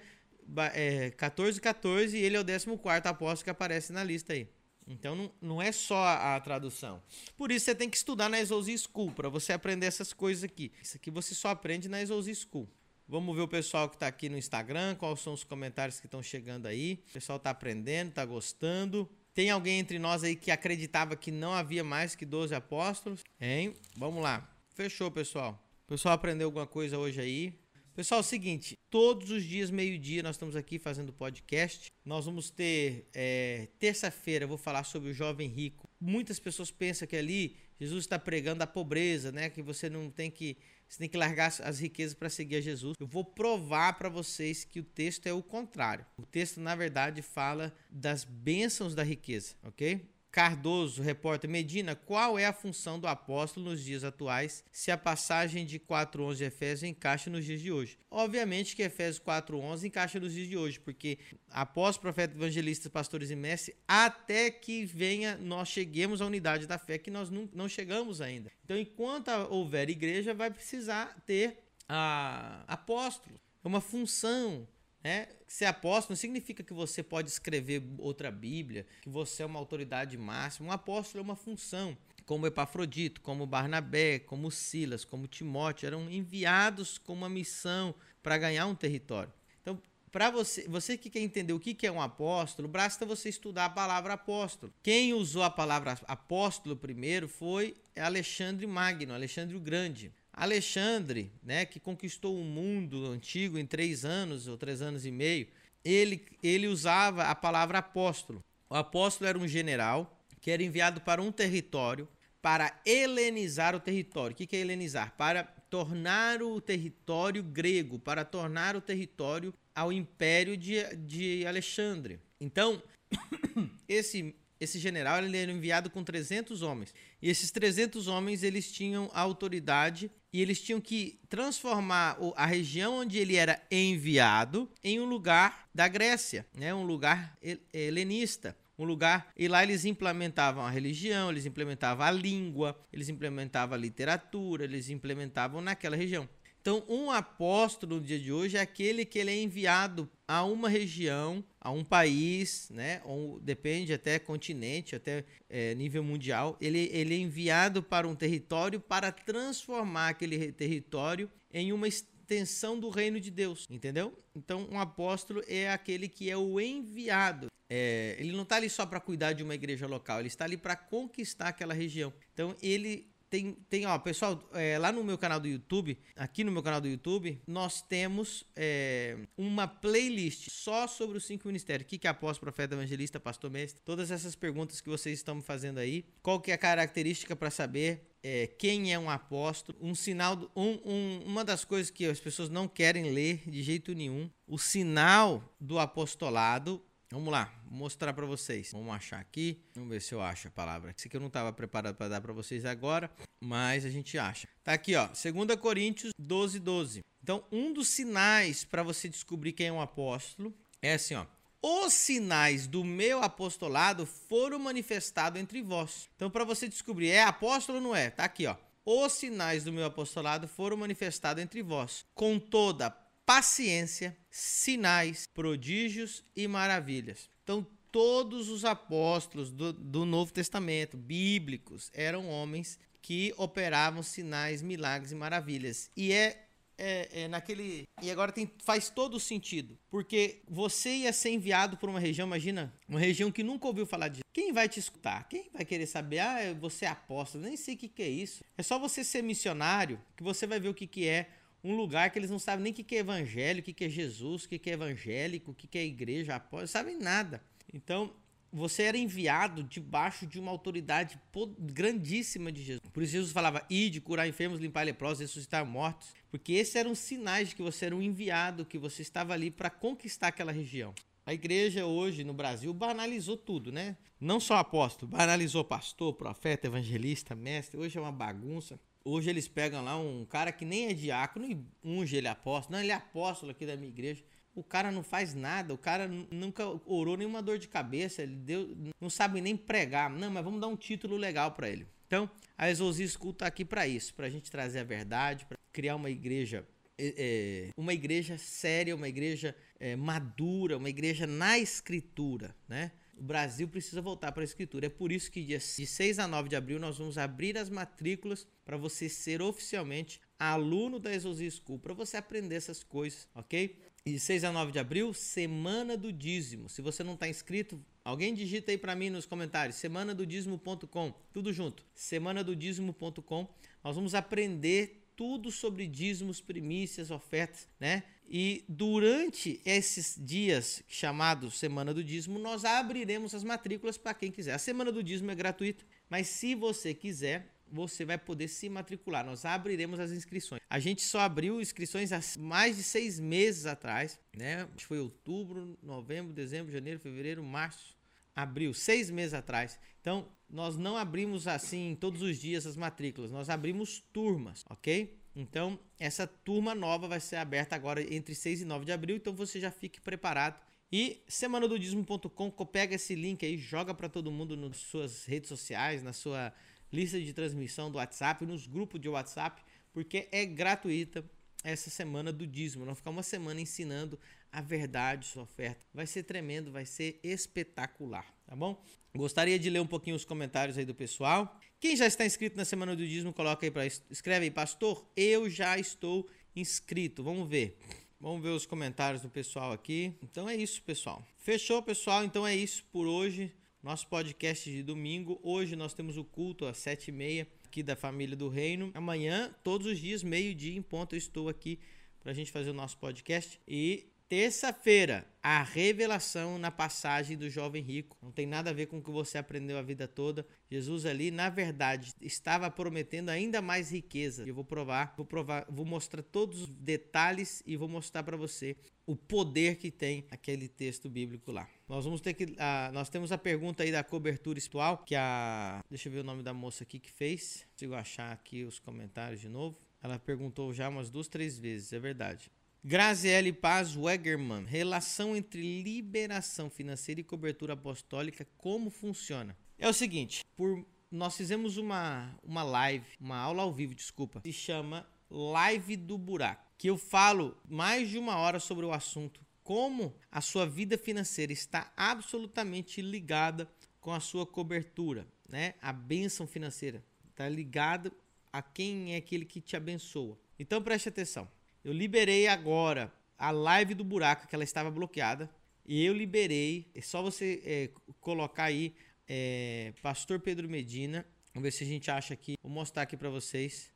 é 0.74 1.10
14, 1.12 1.60
14 1.60 2.16
e 2.16 2.20
ele 2.20 2.36
é 2.36 2.40
o 2.40 2.44
14 2.44 3.08
apóstolo 3.08 3.44
que 3.44 3.50
aparece 3.50 3.92
na 3.92 4.04
lista 4.04 4.34
aí. 4.34 4.46
Então 4.86 5.16
não, 5.16 5.32
não 5.40 5.62
é 5.62 5.72
só 5.72 5.96
a, 5.96 6.36
a 6.36 6.40
tradução. 6.40 7.02
Por 7.38 7.50
isso 7.50 7.64
você 7.64 7.74
tem 7.74 7.88
que 7.88 7.96
estudar 7.96 8.28
na 8.28 8.38
Exousi 8.38 8.76
School 8.76 9.12
para 9.12 9.30
você 9.30 9.52
aprender 9.52 9.86
essas 9.86 10.12
coisas 10.12 10.44
aqui. 10.44 10.72
Isso 10.82 10.96
aqui 10.96 11.10
você 11.10 11.34
só 11.34 11.48
aprende 11.48 11.88
na 11.88 12.02
Exousi 12.02 12.34
School. 12.34 12.68
Vamos 13.06 13.36
ver 13.36 13.42
o 13.42 13.48
pessoal 13.48 13.88
que 13.88 13.96
está 13.96 14.06
aqui 14.06 14.30
no 14.30 14.38
Instagram, 14.38 14.94
quais 14.94 15.20
são 15.20 15.34
os 15.34 15.44
comentários 15.44 16.00
que 16.00 16.06
estão 16.06 16.22
chegando 16.22 16.66
aí. 16.66 17.02
O 17.10 17.12
pessoal 17.12 17.36
está 17.36 17.50
aprendendo, 17.50 18.08
está 18.08 18.24
gostando. 18.24 19.08
Tem 19.34 19.50
alguém 19.50 19.78
entre 19.78 19.98
nós 19.98 20.24
aí 20.24 20.34
que 20.34 20.50
acreditava 20.50 21.14
que 21.14 21.30
não 21.30 21.52
havia 21.52 21.84
mais 21.84 22.14
que 22.14 22.24
12 22.24 22.54
apóstolos? 22.54 23.22
Hein? 23.38 23.74
Vamos 23.96 24.22
lá. 24.22 24.50
Fechou, 24.70 25.10
pessoal. 25.10 25.62
O 25.84 25.88
pessoal 25.88 26.14
aprendeu 26.14 26.48
alguma 26.48 26.66
coisa 26.66 26.98
hoje 26.98 27.20
aí? 27.20 27.60
Pessoal, 27.94 28.20
é 28.20 28.22
o 28.22 28.24
seguinte, 28.24 28.76
todos 28.90 29.30
os 29.30 29.44
dias, 29.44 29.70
meio-dia, 29.70 30.20
nós 30.22 30.34
estamos 30.34 30.56
aqui 30.56 30.80
fazendo 30.80 31.12
podcast. 31.12 31.92
Nós 32.04 32.24
vamos 32.24 32.50
ter, 32.50 33.08
é, 33.14 33.68
terça-feira, 33.78 34.46
vou 34.46 34.58
falar 34.58 34.82
sobre 34.82 35.10
o 35.10 35.14
jovem 35.14 35.46
rico. 35.46 35.88
Muitas 36.00 36.40
pessoas 36.40 36.72
pensam 36.72 37.06
que 37.06 37.14
ali 37.14 37.56
Jesus 37.78 38.04
está 38.04 38.18
pregando 38.18 38.62
a 38.62 38.66
pobreza, 38.66 39.32
né? 39.32 39.50
Que 39.50 39.62
você 39.62 39.90
não 39.90 40.10
tem 40.10 40.30
que 40.30 40.56
você 40.88 40.98
tem 40.98 41.08
que 41.08 41.16
largar 41.16 41.52
as 41.62 41.78
riquezas 41.80 42.14
para 42.14 42.28
seguir 42.28 42.56
a 42.56 42.60
Jesus. 42.60 42.94
Eu 43.00 43.06
vou 43.06 43.24
provar 43.24 43.94
para 43.98 44.08
vocês 44.08 44.64
que 44.64 44.80
o 44.80 44.84
texto 44.84 45.26
é 45.26 45.32
o 45.32 45.42
contrário. 45.42 46.04
O 46.16 46.26
texto, 46.26 46.60
na 46.60 46.76
verdade, 46.76 47.22
fala 47.22 47.74
das 47.90 48.22
bênçãos 48.24 48.94
da 48.94 49.02
riqueza, 49.02 49.54
ok? 49.62 50.06
Cardoso, 50.34 51.00
repórter 51.00 51.48
Medina, 51.48 51.94
qual 51.94 52.36
é 52.36 52.44
a 52.44 52.52
função 52.52 52.98
do 52.98 53.06
apóstolo 53.06 53.70
nos 53.70 53.84
dias 53.84 54.02
atuais, 54.02 54.64
se 54.72 54.90
a 54.90 54.98
passagem 54.98 55.64
de 55.64 55.78
4.11 55.78 56.34
de 56.34 56.44
Efésios 56.44 56.82
encaixa 56.82 57.30
nos 57.30 57.44
dias 57.44 57.60
de 57.60 57.70
hoje? 57.70 57.96
Obviamente 58.10 58.74
que 58.74 58.82
Efésios 58.82 59.24
4.11 59.24 59.84
encaixa 59.84 60.18
nos 60.18 60.32
dias 60.32 60.48
de 60.48 60.56
hoje, 60.56 60.80
porque 60.80 61.20
após 61.48 61.96
profetas, 61.96 62.36
evangelistas, 62.36 62.90
pastores 62.90 63.30
e 63.30 63.36
mestres, 63.36 63.76
até 63.86 64.50
que 64.50 64.84
venha, 64.84 65.36
nós 65.36 65.68
cheguemos 65.68 66.20
à 66.20 66.26
unidade 66.26 66.66
da 66.66 66.78
fé, 66.78 66.98
que 66.98 67.12
nós 67.12 67.30
não, 67.30 67.48
não 67.52 67.68
chegamos 67.68 68.20
ainda. 68.20 68.50
Então, 68.64 68.76
enquanto 68.76 69.28
houver 69.50 69.88
igreja, 69.88 70.34
vai 70.34 70.50
precisar 70.50 71.16
ter 71.24 71.60
a, 71.88 72.64
apóstolo, 72.66 73.40
é 73.62 73.68
uma 73.68 73.80
função, 73.80 74.66
né? 75.04 75.28
Ser 75.46 75.66
apóstolo 75.66 76.14
não 76.14 76.16
significa 76.16 76.62
que 76.62 76.72
você 76.72 77.02
pode 77.02 77.28
escrever 77.28 77.82
outra 77.98 78.30
Bíblia, 78.32 78.86
que 79.02 79.08
você 79.10 79.42
é 79.42 79.46
uma 79.46 79.58
autoridade 79.58 80.16
máxima. 80.16 80.68
Um 80.68 80.72
apóstolo 80.72 81.22
é 81.22 81.22
uma 81.22 81.36
função. 81.36 81.94
Como 82.24 82.46
Epafrodito, 82.46 83.20
como 83.20 83.46
Barnabé, 83.46 84.18
como 84.18 84.50
Silas, 84.50 85.04
como 85.04 85.26
Timóteo, 85.26 85.86
eram 85.86 86.10
enviados 86.10 86.96
com 86.96 87.12
uma 87.12 87.28
missão 87.28 87.94
para 88.22 88.38
ganhar 88.38 88.66
um 88.66 88.74
território. 88.74 89.30
Então, 89.60 89.78
para 90.10 90.30
você, 90.30 90.66
você 90.66 90.96
que 90.96 91.10
quer 91.10 91.20
entender 91.20 91.52
o 91.52 91.60
que 91.60 91.86
é 91.86 91.92
um 91.92 92.00
apóstolo, 92.00 92.66
basta 92.66 93.04
você 93.04 93.28
estudar 93.28 93.66
a 93.66 93.70
palavra 93.70 94.14
apóstolo. 94.14 94.72
Quem 94.82 95.12
usou 95.12 95.42
a 95.42 95.50
palavra 95.50 95.98
apóstolo 96.08 96.74
primeiro 96.74 97.28
foi 97.28 97.76
Alexandre 97.94 98.66
Magno, 98.66 99.12
Alexandre 99.12 99.54
o 99.54 99.60
Grande. 99.60 100.10
Alexandre, 100.36 101.32
né, 101.42 101.64
que 101.64 101.78
conquistou 101.78 102.38
o 102.38 102.44
mundo 102.44 103.06
antigo 103.06 103.58
em 103.58 103.64
três 103.64 104.04
anos 104.04 104.48
ou 104.48 104.56
três 104.56 104.82
anos 104.82 105.06
e 105.06 105.10
meio, 105.10 105.46
ele, 105.84 106.26
ele 106.42 106.66
usava 106.66 107.24
a 107.24 107.34
palavra 107.34 107.78
apóstolo. 107.78 108.42
O 108.68 108.74
apóstolo 108.74 109.28
era 109.28 109.38
um 109.38 109.46
general 109.46 110.18
que 110.40 110.50
era 110.50 110.62
enviado 110.62 111.00
para 111.00 111.22
um 111.22 111.30
território 111.30 112.08
para 112.42 112.78
helenizar 112.84 113.74
o 113.74 113.80
território. 113.80 114.34
O 114.34 114.36
que 114.36 114.54
é 114.54 114.60
helenizar? 114.60 115.14
Para 115.16 115.44
tornar 115.70 116.42
o 116.42 116.60
território 116.60 117.42
grego, 117.42 117.98
para 117.98 118.24
tornar 118.24 118.76
o 118.76 118.80
território 118.80 119.54
ao 119.74 119.90
império 119.90 120.56
de, 120.56 120.84
de 120.96 121.46
Alexandre. 121.46 122.20
Então, 122.38 122.82
esse 123.88 124.34
esse 124.64 124.78
general 124.78 125.22
ele 125.22 125.36
era 125.36 125.50
enviado 125.50 125.88
com 125.88 126.02
300 126.02 126.62
homens. 126.62 126.92
E 127.22 127.30
esses 127.30 127.50
300 127.50 128.08
homens 128.08 128.42
eles 128.42 128.70
tinham 128.70 129.10
autoridade 129.14 130.10
e 130.32 130.42
eles 130.42 130.60
tinham 130.60 130.80
que 130.80 131.20
transformar 131.28 132.18
a 132.34 132.44
região 132.44 133.00
onde 133.00 133.18
ele 133.18 133.36
era 133.36 133.62
enviado 133.70 134.68
em 134.82 134.98
um 134.98 135.04
lugar 135.04 135.68
da 135.72 135.86
Grécia, 135.86 136.44
né? 136.52 136.74
um 136.74 136.84
lugar 136.84 137.38
helenista 137.72 138.56
um 138.76 138.84
lugar 138.84 139.32
e 139.36 139.46
lá 139.46 139.62
eles 139.62 139.84
implementavam 139.84 140.64
a 140.64 140.70
religião, 140.70 141.30
eles 141.30 141.46
implementavam 141.46 142.04
a 142.04 142.10
língua, 142.10 142.76
eles 142.92 143.08
implementavam 143.08 143.76
a 143.76 143.80
literatura, 143.80 144.64
eles 144.64 144.90
implementavam 144.90 145.60
naquela 145.60 145.96
região. 145.96 146.28
Então, 146.64 146.82
um 146.88 147.10
apóstolo 147.10 147.96
no 147.96 148.00
dia 148.00 148.18
de 148.18 148.32
hoje 148.32 148.56
é 148.56 148.60
aquele 148.60 149.04
que 149.04 149.18
ele 149.18 149.30
é 149.30 149.42
enviado 149.42 150.08
a 150.26 150.44
uma 150.44 150.66
região, 150.66 151.44
a 151.60 151.70
um 151.70 151.84
país, 151.84 152.70
né? 152.70 153.02
Ou 153.04 153.38
depende 153.38 153.92
até 153.92 154.18
continente, 154.18 154.96
até 154.96 155.26
é, 155.50 155.74
nível 155.74 156.02
mundial. 156.02 156.56
Ele, 156.58 156.88
ele 156.90 157.16
é 157.16 157.18
enviado 157.18 157.82
para 157.82 158.08
um 158.08 158.14
território 158.14 158.80
para 158.80 159.12
transformar 159.12 160.08
aquele 160.08 160.52
território 160.52 161.30
em 161.52 161.70
uma, 161.70 161.86
extensão 162.24 162.80
do 162.80 162.88
reino 162.88 163.20
de 163.20 163.30
Deus, 163.30 163.66
entendeu? 163.68 164.18
Então, 164.34 164.66
um 164.72 164.80
apóstolo 164.80 165.42
é 165.46 165.70
aquele 165.70 166.08
que 166.08 166.30
é 166.30 166.36
o 166.36 166.58
enviado. 166.58 167.48
É, 167.68 168.16
ele 168.18 168.32
não 168.32 168.42
está 168.42 168.56
ali 168.56 168.70
só 168.70 168.86
para 168.86 169.00
cuidar 169.00 169.32
de 169.32 169.42
uma 169.42 169.54
igreja 169.54 169.86
local, 169.86 170.20
ele 170.20 170.28
está 170.28 170.44
ali 170.44 170.56
para 170.56 170.74
conquistar 170.74 171.48
aquela 171.48 171.74
região. 171.74 172.12
Então, 172.32 172.54
ele 172.62 173.13
tem, 173.34 173.52
tem 173.68 173.84
ó, 173.84 173.98
pessoal, 173.98 174.40
é, 174.52 174.78
lá 174.78 174.92
no 174.92 175.02
meu 175.02 175.18
canal 175.18 175.40
do 175.40 175.48
YouTube, 175.48 175.98
aqui 176.14 176.44
no 176.44 176.52
meu 176.52 176.62
canal 176.62 176.80
do 176.80 176.86
YouTube, 176.86 177.40
nós 177.48 177.82
temos 177.82 178.44
é, 178.54 179.16
uma 179.36 179.66
playlist 179.66 180.50
só 180.50 180.86
sobre 180.86 181.18
os 181.18 181.26
cinco 181.26 181.48
ministérios. 181.48 181.84
O 181.84 181.88
que, 181.88 181.98
que 181.98 182.06
é 182.06 182.10
apóstolo, 182.10 182.52
profeta, 182.52 182.76
evangelista, 182.76 183.18
pastor, 183.18 183.50
mestre? 183.50 183.82
Todas 183.84 184.12
essas 184.12 184.36
perguntas 184.36 184.80
que 184.80 184.88
vocês 184.88 185.18
estão 185.18 185.34
me 185.34 185.42
fazendo 185.42 185.78
aí. 185.78 186.04
Qual 186.22 186.40
que 186.40 186.52
é 186.52 186.54
a 186.54 186.58
característica 186.58 187.34
para 187.34 187.50
saber 187.50 188.08
é, 188.22 188.46
quem 188.46 188.92
é 188.92 188.98
um 189.00 189.10
apóstolo? 189.10 189.76
Um 189.80 189.96
sinal, 189.96 190.48
um, 190.54 190.78
um, 190.84 191.22
uma 191.26 191.44
das 191.44 191.64
coisas 191.64 191.90
que 191.90 192.06
as 192.06 192.20
pessoas 192.20 192.48
não 192.48 192.68
querem 192.68 193.10
ler 193.10 193.42
de 193.50 193.64
jeito 193.64 193.92
nenhum. 193.94 194.30
O 194.46 194.58
sinal 194.58 195.42
do 195.58 195.80
apostolado 195.80 196.80
Vamos 197.14 197.30
lá, 197.30 197.48
vou 197.70 197.78
mostrar 197.78 198.12
para 198.12 198.26
vocês. 198.26 198.72
Vamos 198.72 198.92
achar 198.92 199.20
aqui. 199.20 199.62
Vamos 199.72 199.88
ver 199.88 200.02
se 200.02 200.12
eu 200.12 200.20
acho 200.20 200.48
a 200.48 200.50
palavra. 200.50 200.92
Isso 200.96 201.06
aqui 201.06 201.16
eu 201.16 201.20
não 201.20 201.28
estava 201.28 201.52
preparado 201.52 201.94
para 201.94 202.08
dar 202.08 202.20
para 202.20 202.32
vocês 202.32 202.64
agora, 202.64 203.08
mas 203.40 203.84
a 203.84 203.88
gente 203.88 204.18
acha. 204.18 204.48
Tá 204.64 204.72
aqui, 204.72 204.96
ó, 204.96 205.06
2 205.06 205.60
Coríntios 205.60 206.12
12, 206.18 206.58
12. 206.58 207.04
Então, 207.22 207.44
um 207.52 207.72
dos 207.72 207.86
sinais 207.86 208.64
para 208.64 208.82
você 208.82 209.08
descobrir 209.08 209.52
quem 209.52 209.68
é 209.68 209.72
um 209.72 209.80
apóstolo 209.80 210.52
é 210.82 210.94
assim, 210.94 211.14
ó. 211.14 211.24
Os 211.62 211.92
sinais 211.92 212.66
do 212.66 212.82
meu 212.82 213.22
apostolado 213.22 214.04
foram 214.06 214.58
manifestados 214.58 215.40
entre 215.40 215.62
vós. 215.62 216.10
Então, 216.16 216.28
para 216.28 216.42
você 216.42 216.66
descobrir, 216.66 217.10
é 217.10 217.22
apóstolo 217.22 217.78
ou 217.78 217.84
não 217.84 217.94
é? 217.94 218.10
Tá 218.10 218.24
aqui, 218.24 218.44
ó. 218.44 218.56
Os 218.84 219.12
sinais 219.12 219.62
do 219.62 219.72
meu 219.72 219.86
apostolado 219.86 220.48
foram 220.48 220.76
manifestados 220.76 221.40
entre 221.40 221.62
vós, 221.62 222.04
com 222.12 222.40
toda 222.40 222.90
paciência, 223.24 224.16
sinais, 224.30 225.26
prodígios 225.26 226.24
e 226.36 226.46
maravilhas. 226.46 227.30
Então, 227.42 227.66
todos 227.90 228.48
os 228.48 228.64
apóstolos 228.64 229.50
do, 229.50 229.72
do 229.72 230.04
Novo 230.04 230.32
Testamento, 230.32 230.96
bíblicos, 230.96 231.90
eram 231.94 232.28
homens 232.28 232.78
que 233.00 233.34
operavam 233.36 234.02
sinais, 234.02 234.62
milagres 234.62 235.12
e 235.12 235.14
maravilhas. 235.14 235.90
E 235.96 236.12
é 236.12 236.44
é, 236.76 237.08
é, 237.12 237.28
naquele. 237.28 237.86
E 238.02 238.10
agora 238.10 238.32
tem, 238.32 238.50
faz 238.64 238.90
todo 238.90 239.20
sentido. 239.20 239.78
Porque 239.88 240.42
você 240.48 240.90
ia 240.90 241.12
ser 241.12 241.30
enviado 241.30 241.76
por 241.76 241.88
uma 241.88 242.00
região, 242.00 242.26
imagina, 242.26 242.74
uma 242.88 242.98
região 242.98 243.30
que 243.30 243.42
nunca 243.42 243.66
ouviu 243.66 243.86
falar 243.86 244.08
de. 244.08 244.20
Quem 244.32 244.52
vai 244.52 244.68
te 244.68 244.80
escutar? 244.80 245.28
Quem 245.28 245.48
vai 245.52 245.64
querer 245.64 245.86
saber? 245.86 246.18
Ah, 246.18 246.38
você 246.58 246.84
é 246.84 246.88
apóstolo? 246.88 247.44
Nem 247.44 247.56
sei 247.56 247.74
o 247.74 247.78
que, 247.78 247.88
que 247.88 248.02
é 248.02 248.08
isso. 248.08 248.42
É 248.58 248.62
só 248.62 248.78
você 248.78 249.04
ser 249.04 249.22
missionário 249.22 250.00
que 250.16 250.22
você 250.22 250.46
vai 250.46 250.58
ver 250.58 250.68
o 250.68 250.74
que, 250.74 250.86
que 250.86 251.06
é 251.06 251.28
um 251.64 251.74
lugar 251.74 252.10
que 252.10 252.18
eles 252.18 252.30
não 252.30 252.38
sabem 252.38 252.62
nem 252.62 252.72
o 252.72 252.76
que 252.76 252.94
é 252.94 252.98
evangelho, 252.98 253.60
o 253.60 253.62
que 253.62 253.84
é 253.84 253.88
Jesus, 253.88 254.44
o 254.44 254.48
que 254.48 254.70
é 254.70 254.74
evangélico, 254.74 255.50
o 255.52 255.54
que 255.54 255.78
é 255.78 255.84
igreja, 255.84 256.36
apóstolo, 256.36 256.68
sabem 256.68 256.98
nada. 256.98 257.42
Então, 257.72 258.12
você 258.52 258.84
era 258.84 258.98
enviado 258.98 259.64
debaixo 259.64 260.26
de 260.26 260.38
uma 260.38 260.52
autoridade 260.52 261.18
grandíssima 261.58 262.52
de 262.52 262.62
Jesus. 262.62 262.88
Por 262.92 263.02
isso 263.02 263.12
Jesus 263.12 263.32
falava, 263.32 263.66
ide, 263.68 264.00
curar 264.00 264.28
enfermos, 264.28 264.60
limpar 264.60 264.84
leprosos, 264.84 265.20
ressuscitar 265.20 265.66
mortos. 265.66 266.14
Porque 266.30 266.52
esses 266.52 266.76
eram 266.76 266.94
sinais 266.94 267.48
de 267.48 267.56
que 267.56 267.62
você 267.62 267.86
era 267.86 267.96
um 267.96 268.02
enviado, 268.02 268.64
que 268.64 268.78
você 268.78 269.02
estava 269.02 269.32
ali 269.32 269.50
para 269.50 269.70
conquistar 269.70 270.28
aquela 270.28 270.52
região. 270.52 270.94
A 271.26 271.32
igreja 271.32 271.86
hoje 271.86 272.22
no 272.22 272.34
Brasil 272.34 272.72
banalizou 272.74 273.36
tudo, 273.36 273.72
né? 273.72 273.96
Não 274.20 274.38
só 274.38 274.56
apóstolo, 274.56 275.10
banalizou 275.10 275.64
pastor, 275.64 276.12
profeta, 276.12 276.66
evangelista, 276.66 277.34
mestre. 277.34 277.80
Hoje 277.80 277.98
é 277.98 278.00
uma 278.00 278.12
bagunça. 278.12 278.78
Hoje 279.06 279.28
eles 279.28 279.46
pegam 279.46 279.84
lá 279.84 279.98
um 279.98 280.24
cara 280.24 280.50
que 280.50 280.64
nem 280.64 280.86
é 280.86 280.94
diácono 280.94 281.46
e 281.46 281.58
unge 281.84 282.16
ele 282.16 282.26
apóstolo. 282.26 282.76
Não, 282.76 282.82
ele 282.82 282.92
é 282.92 282.94
apóstolo 282.94 283.52
aqui 283.52 283.66
da 283.66 283.76
minha 283.76 283.90
igreja. 283.90 284.24
O 284.54 284.62
cara 284.62 284.90
não 284.90 285.02
faz 285.02 285.34
nada, 285.34 285.74
o 285.74 285.78
cara 285.78 286.08
nunca 286.30 286.64
orou 286.86 287.16
nenhuma 287.16 287.42
dor 287.42 287.58
de 287.58 287.66
cabeça, 287.66 288.22
ele 288.22 288.36
deu, 288.36 288.76
não 289.00 289.10
sabe 289.10 289.40
nem 289.40 289.56
pregar. 289.56 290.08
Não, 290.08 290.30
mas 290.30 290.44
vamos 290.44 290.60
dar 290.60 290.68
um 290.68 290.76
título 290.76 291.16
legal 291.16 291.50
para 291.52 291.68
ele. 291.68 291.86
Então, 292.06 292.30
a 292.56 292.70
Exousia 292.70 293.06
School 293.08 293.32
está 293.32 293.46
aqui 293.46 293.64
para 293.64 293.86
isso, 293.86 294.14
para 294.14 294.26
a 294.26 294.30
gente 294.30 294.50
trazer 294.50 294.78
a 294.78 294.84
verdade, 294.84 295.44
para 295.44 295.58
criar 295.72 295.96
uma 295.96 296.08
igreja, 296.08 296.66
é, 296.96 297.14
é, 297.16 297.70
uma 297.76 297.92
igreja 297.92 298.38
séria, 298.38 298.94
uma 298.94 299.08
igreja 299.08 299.56
é, 299.80 299.96
madura, 299.96 300.78
uma 300.78 300.88
igreja 300.88 301.26
na 301.26 301.58
escritura, 301.58 302.54
né? 302.68 302.92
O 303.16 303.22
Brasil 303.22 303.68
precisa 303.68 304.00
voltar 304.00 304.32
para 304.32 304.42
a 304.42 304.44
escritura. 304.44 304.86
É 304.86 304.88
por 304.88 305.12
isso 305.12 305.30
que 305.30 305.42
de 305.42 305.58
6 305.60 306.18
a 306.18 306.26
9 306.26 306.48
de 306.48 306.56
abril 306.56 306.78
nós 306.78 306.98
vamos 306.98 307.16
abrir 307.16 307.56
as 307.56 307.70
matrículas 307.70 308.46
para 308.64 308.76
você 308.76 309.08
ser 309.08 309.40
oficialmente 309.40 310.20
aluno 310.38 310.98
da 310.98 311.14
Exosia 311.14 311.50
School, 311.50 311.78
para 311.78 311.94
você 311.94 312.16
aprender 312.16 312.56
essas 312.56 312.82
coisas, 312.82 313.28
ok? 313.34 313.78
E 314.04 314.12
de 314.12 314.20
6 314.20 314.44
a 314.44 314.52
9 314.52 314.72
de 314.72 314.78
abril, 314.78 315.14
semana 315.14 315.96
do 315.96 316.12
dízimo. 316.12 316.68
Se 316.68 316.82
você 316.82 317.02
não 317.02 317.14
está 317.14 317.26
inscrito, 317.28 317.82
alguém 318.04 318.34
digita 318.34 318.70
aí 318.70 318.76
para 318.76 318.94
mim 318.94 319.08
nos 319.08 319.24
comentários, 319.24 319.76
semanadodízimo.com, 319.76 321.14
tudo 321.32 321.52
junto, 321.52 321.84
semanadodízimo.com. 321.94 323.48
Nós 323.82 323.96
vamos 323.96 324.14
aprender 324.14 325.03
tudo 325.16 325.50
sobre 325.50 325.86
dízimos, 325.86 326.40
primícias, 326.40 327.10
ofertas, 327.10 327.68
né? 327.78 328.02
E 328.28 328.64
durante 328.68 329.60
esses 329.64 330.16
dias 330.18 330.82
chamados 330.88 331.58
Semana 331.58 331.92
do 331.92 332.02
Dízimo, 332.02 332.38
nós 332.38 332.64
abriremos 332.64 333.34
as 333.34 333.44
matrículas 333.44 333.98
para 333.98 334.14
quem 334.14 334.30
quiser. 334.30 334.54
A 334.54 334.58
Semana 334.58 334.90
do 334.90 335.02
Dízimo 335.02 335.30
é 335.30 335.34
gratuita, 335.34 335.84
mas 336.08 336.28
se 336.28 336.54
você 336.54 336.94
quiser, 336.94 337.54
você 337.70 338.04
vai 338.04 338.16
poder 338.16 338.48
se 338.48 338.68
matricular. 338.68 339.24
Nós 339.24 339.44
abriremos 339.44 339.98
as 339.98 340.10
inscrições. 340.10 340.60
A 340.70 340.78
gente 340.78 341.02
só 341.02 341.20
abriu 341.20 341.60
inscrições 341.60 342.12
há 342.12 342.20
mais 342.38 342.76
de 342.76 342.82
seis 342.82 343.18
meses 343.18 343.66
atrás, 343.66 344.18
né? 344.36 344.68
Foi 344.78 344.98
outubro, 344.98 345.76
novembro, 345.82 346.32
dezembro, 346.32 346.72
janeiro, 346.72 347.00
fevereiro, 347.00 347.42
março. 347.42 347.93
Abriu 348.34 348.74
seis 348.74 349.10
meses 349.10 349.34
atrás. 349.34 349.78
Então, 350.00 350.28
nós 350.48 350.76
não 350.76 350.96
abrimos 350.96 351.46
assim 351.46 351.96
todos 352.00 352.22
os 352.22 352.38
dias 352.38 352.66
as 352.66 352.76
matrículas, 352.76 353.30
nós 353.30 353.48
abrimos 353.48 354.00
turmas, 354.12 354.64
ok? 354.68 355.18
Então, 355.34 355.78
essa 355.98 356.26
turma 356.26 356.74
nova 356.74 357.08
vai 357.08 357.18
ser 357.18 357.36
aberta 357.36 357.74
agora 357.74 358.00
entre 358.14 358.34
6 358.34 358.62
e 358.62 358.64
9 358.64 358.84
de 358.84 358.92
abril, 358.92 359.16
então 359.16 359.34
você 359.34 359.58
já 359.58 359.70
fique 359.70 360.00
preparado. 360.00 360.60
E 360.92 361.22
semanadodismo.com, 361.26 362.50
pega 362.66 362.94
esse 362.94 363.16
link 363.16 363.44
aí, 363.44 363.58
joga 363.58 363.92
para 363.92 364.08
todo 364.08 364.30
mundo 364.30 364.56
nas 364.56 364.76
suas 364.76 365.24
redes 365.24 365.48
sociais, 365.48 366.04
na 366.04 366.12
sua 366.12 366.52
lista 366.92 367.20
de 367.20 367.32
transmissão 367.32 367.90
do 367.90 367.98
WhatsApp, 367.98 368.46
nos 368.46 368.68
grupos 368.68 369.00
de 369.00 369.08
WhatsApp, 369.08 369.60
porque 369.92 370.28
é 370.30 370.46
gratuita 370.46 371.24
essa 371.64 371.90
semana 371.90 372.30
do 372.30 372.46
dízimo. 372.46 372.84
Nós 372.84 372.98
ficar 372.98 373.10
uma 373.10 373.22
semana 373.22 373.60
ensinando 373.60 374.20
a 374.52 374.60
verdade, 374.60 375.26
sua 375.26 375.42
oferta. 375.42 375.84
Vai 375.92 376.06
ser 376.06 376.22
tremendo, 376.22 376.70
vai 376.70 376.84
ser 376.84 377.18
espetacular, 377.24 378.32
tá 378.46 378.54
bom? 378.54 378.80
Gostaria 379.16 379.58
de 379.58 379.70
ler 379.70 379.80
um 379.80 379.86
pouquinho 379.86 380.14
os 380.14 380.24
comentários 380.24 380.76
aí 380.76 380.84
do 380.84 380.94
pessoal. 380.94 381.58
Quem 381.80 381.96
já 381.96 382.06
está 382.06 382.24
inscrito 382.24 382.56
na 382.56 382.64
Semana 382.64 382.94
do 382.94 383.06
Dízimo, 383.06 383.32
coloca 383.32 383.64
aí 383.66 383.70
para 383.70 383.86
escreve 383.86 384.44
aí, 384.44 384.50
pastor, 384.50 385.04
eu 385.16 385.48
já 385.48 385.78
estou 385.78 386.28
inscrito. 386.54 387.22
Vamos 387.22 387.48
ver. 387.48 387.78
Vamos 388.20 388.42
ver 388.42 388.50
os 388.50 388.64
comentários 388.64 389.22
do 389.22 389.28
pessoal 389.28 389.72
aqui. 389.72 390.14
Então 390.22 390.48
é 390.48 390.56
isso, 390.56 390.82
pessoal. 390.82 391.24
Fechou, 391.36 391.82
pessoal? 391.82 392.24
Então 392.24 392.46
é 392.46 392.54
isso 392.54 392.84
por 392.92 393.06
hoje. 393.06 393.52
Nosso 393.82 394.08
podcast 394.08 394.70
de 394.70 394.82
domingo. 394.82 395.38
Hoje 395.42 395.76
nós 395.76 395.92
temos 395.92 396.16
o 396.16 396.24
culto 396.24 396.64
às 396.64 396.78
sete 396.78 397.08
e 397.08 397.12
meia 397.12 397.46
aqui 397.74 397.82
da 397.82 397.96
Família 397.96 398.36
do 398.36 398.48
Reino. 398.48 398.92
Amanhã, 398.94 399.52
todos 399.64 399.88
os 399.88 399.98
dias, 399.98 400.22
meio-dia 400.22 400.76
em 400.76 400.80
ponto, 400.80 401.16
eu 401.16 401.18
estou 401.18 401.48
aqui 401.48 401.80
para 402.20 402.30
a 402.30 402.34
gente 402.34 402.52
fazer 402.52 402.70
o 402.70 402.74
nosso 402.74 402.96
podcast. 402.98 403.60
E 403.66 404.14
Terça-feira, 404.26 405.26
a 405.42 405.62
revelação 405.62 406.58
na 406.58 406.70
passagem 406.70 407.36
do 407.36 407.50
jovem 407.50 407.82
rico. 407.82 408.16
Não 408.22 408.32
tem 408.32 408.46
nada 408.46 408.70
a 408.70 408.72
ver 408.72 408.86
com 408.86 408.98
o 408.98 409.02
que 409.02 409.10
você 409.10 409.36
aprendeu 409.36 409.76
a 409.76 409.82
vida 409.82 410.08
toda. 410.08 410.46
Jesus 410.70 411.04
ali, 411.04 411.30
na 411.30 411.50
verdade, 411.50 412.14
estava 412.22 412.70
prometendo 412.70 413.28
ainda 413.28 413.60
mais 413.60 413.92
riqueza. 413.92 414.44
Eu 414.46 414.54
vou 414.54 414.64
provar, 414.64 415.12
vou 415.16 415.26
provar, 415.26 415.66
vou 415.68 415.84
mostrar 415.84 416.22
todos 416.22 416.62
os 416.62 416.68
detalhes 416.68 417.62
e 417.66 417.76
vou 417.76 417.86
mostrar 417.86 418.22
para 418.22 418.36
você 418.36 418.76
o 419.04 419.14
poder 419.14 419.76
que 419.76 419.90
tem 419.90 420.24
aquele 420.30 420.68
texto 420.68 421.08
bíblico 421.08 421.52
lá. 421.52 421.68
Nós 421.86 422.06
vamos 422.06 422.22
ter 422.22 422.32
que, 422.32 422.46
nós 422.94 423.10
temos 423.10 423.30
a 423.30 423.36
pergunta 423.36 423.82
aí 423.82 423.92
da 423.92 424.02
cobertura 424.02 424.58
espiritual 424.58 424.98
que 424.98 425.14
a, 425.14 425.84
deixa 425.90 426.08
eu 426.08 426.12
ver 426.12 426.20
o 426.20 426.24
nome 426.24 426.42
da 426.42 426.54
moça 426.54 426.82
aqui 426.82 426.98
que 426.98 427.10
fez. 427.10 427.66
Consigo 427.72 427.94
achar 427.94 428.32
aqui 428.32 428.64
os 428.64 428.78
comentários 428.78 429.38
de 429.38 429.50
novo. 429.50 429.78
Ela 430.02 430.18
perguntou 430.18 430.72
já 430.72 430.88
umas 430.88 431.10
duas, 431.10 431.28
três 431.28 431.58
vezes, 431.58 431.92
é 431.92 431.98
verdade. 431.98 432.50
Graziele 432.82 433.52
Paz 433.52 433.96
Wegerman, 433.96 434.64
relação 434.64 435.36
entre 435.36 435.82
liberação 435.82 436.70
financeira 436.70 437.20
e 437.20 437.24
cobertura 437.24 437.74
apostólica, 437.74 438.46
como 438.56 438.88
funciona? 438.90 439.56
É 439.78 439.88
o 439.88 439.92
seguinte, 439.92 440.44
por, 440.56 440.86
nós 441.10 441.36
fizemos 441.36 441.76
uma, 441.76 442.34
uma 442.42 442.62
live, 442.62 443.06
uma 443.20 443.36
aula 443.36 443.62
ao 443.62 443.72
vivo, 443.72 443.94
desculpa, 443.94 444.40
se 444.42 444.52
chama 444.52 445.06
Live 445.30 445.96
do 445.96 446.18
Buraco, 446.18 446.64
que 446.76 446.88
eu 446.88 446.98
falo 446.98 447.56
mais 447.68 448.10
de 448.10 448.18
uma 448.18 448.36
hora 448.36 448.60
sobre 448.60 448.84
o 448.84 448.92
assunto, 448.92 449.40
como 449.64 450.14
a 450.30 450.42
sua 450.42 450.66
vida 450.66 450.98
financeira 450.98 451.52
está 451.52 451.90
absolutamente 451.96 453.00
ligada 453.00 453.68
com 453.98 454.12
a 454.12 454.20
sua 454.20 454.46
cobertura, 454.46 455.26
né? 455.48 455.74
A 455.80 455.90
bênção 455.90 456.46
financeira 456.46 457.02
está 457.30 457.48
ligada 457.48 458.12
a 458.52 458.60
quem 458.60 459.14
é 459.14 459.16
aquele 459.16 459.46
que 459.46 459.62
te 459.62 459.74
abençoa. 459.74 460.38
Então 460.58 460.82
preste 460.82 461.08
atenção. 461.08 461.50
Eu 461.82 461.94
liberei 461.94 462.46
agora 462.46 463.10
a 463.38 463.50
live 463.50 463.94
do 463.94 464.04
buraco, 464.04 464.46
que 464.46 464.54
ela 464.54 464.62
estava 464.62 464.90
bloqueada. 464.90 465.50
E 465.86 466.04
eu 466.04 466.12
liberei. 466.12 466.90
É 466.94 467.00
só 467.00 467.22
você 467.22 467.62
é, 467.64 467.90
colocar 468.20 468.64
aí 468.64 468.94
é, 469.26 469.94
Pastor 470.02 470.40
Pedro 470.40 470.68
Medina. 470.68 471.26
Vamos 471.54 471.64
ver 471.64 471.72
se 471.72 471.84
a 471.84 471.86
gente 471.86 472.10
acha 472.10 472.34
aqui. 472.34 472.54
Vou 472.62 472.70
mostrar 472.70 473.02
aqui 473.02 473.16
para 473.16 473.30
vocês. 473.30 473.90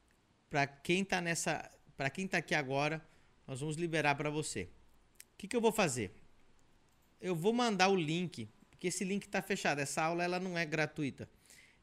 Para 0.48 0.66
quem 0.66 1.04
tá 1.04 1.20
nessa, 1.20 1.70
para 1.96 2.08
quem 2.08 2.26
tá 2.26 2.38
aqui 2.38 2.54
agora, 2.54 3.06
nós 3.46 3.60
vamos 3.60 3.76
liberar 3.76 4.14
para 4.14 4.30
você. 4.30 4.70
Que, 5.38 5.46
que 5.46 5.56
eu 5.56 5.60
vou 5.60 5.70
fazer? 5.70 6.12
Eu 7.20 7.34
vou 7.34 7.52
mandar 7.52 7.88
o 7.88 7.96
link, 7.96 8.48
porque 8.70 8.88
esse 8.88 9.04
link 9.04 9.24
está 9.24 9.40
fechado. 9.40 9.78
Essa 9.78 10.02
aula 10.02 10.24
ela 10.24 10.40
não 10.40 10.58
é 10.58 10.66
gratuita, 10.66 11.28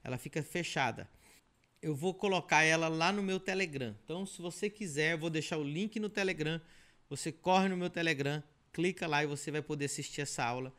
ela 0.03 0.17
fica 0.17 0.43
fechada. 0.43 1.09
Eu 1.81 1.95
vou 1.95 2.13
colocar 2.13 2.63
ela 2.63 2.89
lá 2.89 3.11
no 3.11 3.23
meu 3.23 3.39
Telegram. 3.39 3.95
Então, 4.03 4.25
se 4.25 4.41
você 4.41 4.69
quiser, 4.69 5.13
eu 5.13 5.17
vou 5.17 5.29
deixar 5.29 5.57
o 5.57 5.63
link 5.63 5.99
no 5.99 6.09
Telegram. 6.09 6.59
Você 7.09 7.31
corre 7.31 7.69
no 7.69 7.77
meu 7.77 7.89
Telegram, 7.89 8.43
clica 8.73 9.07
lá 9.07 9.23
e 9.23 9.27
você 9.27 9.51
vai 9.51 9.61
poder 9.61 9.85
assistir 9.85 10.21
essa 10.21 10.43
aula 10.43 10.73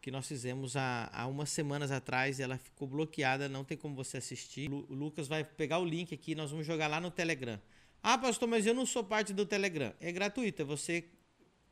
que 0.00 0.10
nós 0.10 0.28
fizemos 0.28 0.76
há, 0.76 1.10
há 1.12 1.26
umas 1.26 1.50
semanas 1.50 1.90
atrás. 1.90 2.38
Ela 2.38 2.56
ficou 2.56 2.86
bloqueada, 2.86 3.48
não 3.48 3.64
tem 3.64 3.76
como 3.76 3.94
você 3.94 4.18
assistir. 4.18 4.70
O 4.70 4.86
Lucas 4.88 5.26
vai 5.26 5.42
pegar 5.42 5.80
o 5.80 5.84
link 5.84 6.14
aqui, 6.14 6.34
nós 6.34 6.50
vamos 6.50 6.64
jogar 6.64 6.86
lá 6.86 7.00
no 7.00 7.10
Telegram. 7.10 7.60
Ah, 8.02 8.16
pastor, 8.16 8.48
mas 8.48 8.64
eu 8.64 8.72
não 8.72 8.86
sou 8.86 9.02
parte 9.02 9.34
do 9.34 9.44
Telegram. 9.44 9.92
É 10.00 10.12
gratuito, 10.12 10.62
é 10.62 10.64
você 10.64 11.04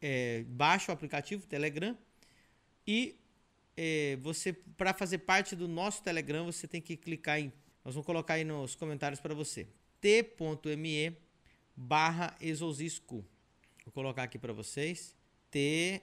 é, 0.01 0.45
baixa 0.49 0.93
o 0.93 0.95
aplicativo 0.95 1.47
Telegram 1.47 1.97
e 2.87 3.17
é, 3.77 4.17
você, 4.21 4.53
para 4.53 4.95
fazer 4.95 5.19
parte 5.19 5.57
do 5.57 5.67
nosso 5.67 6.03
Telegram, 6.03 6.45
você 6.45 6.69
tem 6.69 6.81
que 6.81 6.97
clicar 6.97 7.39
em. 7.41 7.53
Nós 7.85 7.95
vamos 7.95 8.07
colocar 8.07 8.35
aí 8.35 8.45
nos 8.45 8.75
comentários 8.75 9.21
para 9.21 9.35
você. 9.35 9.67
t.me 10.01 11.17
barra. 11.77 12.37
Vou 13.85 13.93
colocar 13.93 14.23
aqui 14.23 14.39
para 14.39 14.53
vocês. 14.53 15.15
t.me 15.51 16.01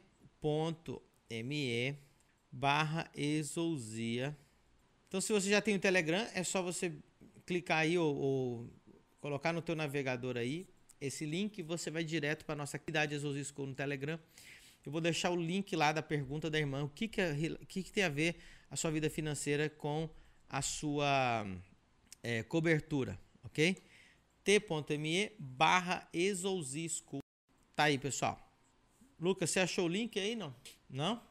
barra 2.51 3.09
Exousia. 3.15 4.37
Então, 5.07 5.21
se 5.21 5.31
você 5.31 5.49
já 5.49 5.61
tem 5.61 5.75
o 5.75 5.79
Telegram, 5.79 6.27
é 6.33 6.43
só 6.43 6.61
você 6.61 6.93
clicar 7.45 7.79
aí 7.79 7.97
ou, 7.97 8.15
ou 8.15 8.69
colocar 9.19 9.53
no 9.53 9.61
teu 9.61 9.75
navegador 9.75 10.37
aí 10.37 10.67
esse 11.01 11.25
link, 11.25 11.63
você 11.63 11.89
vai 11.89 12.03
direto 12.03 12.45
para 12.45 12.55
nossa 12.55 12.77
atividade 12.77 13.11
Jesus 13.11 13.47
School 13.47 13.67
no 13.67 13.73
Telegram. 13.73 14.19
Eu 14.85 14.91
vou 14.91 15.01
deixar 15.01 15.31
o 15.31 15.35
link 15.35 15.75
lá 15.75 15.91
da 15.91 16.01
pergunta 16.03 16.49
da 16.49 16.59
irmã, 16.59 16.83
o 16.83 16.89
que, 16.89 17.07
que, 17.07 17.19
é, 17.19 17.35
que, 17.67 17.83
que 17.83 17.91
tem 17.91 18.03
a 18.03 18.09
ver 18.09 18.35
a 18.69 18.75
sua 18.75 18.91
vida 18.91 19.09
financeira 19.09 19.67
com 19.67 20.07
a 20.47 20.61
sua 20.61 21.45
é, 22.21 22.43
cobertura, 22.43 23.19
ok? 23.43 23.75
t.me 24.43 25.31
barra 25.39 26.07
School. 26.89 27.21
Tá 27.75 27.85
aí, 27.85 27.97
pessoal. 27.97 28.39
Lucas, 29.19 29.49
você 29.49 29.59
achou 29.59 29.85
o 29.85 29.89
link 29.89 30.19
aí, 30.19 30.35
não? 30.35 30.55
Não? 30.89 31.21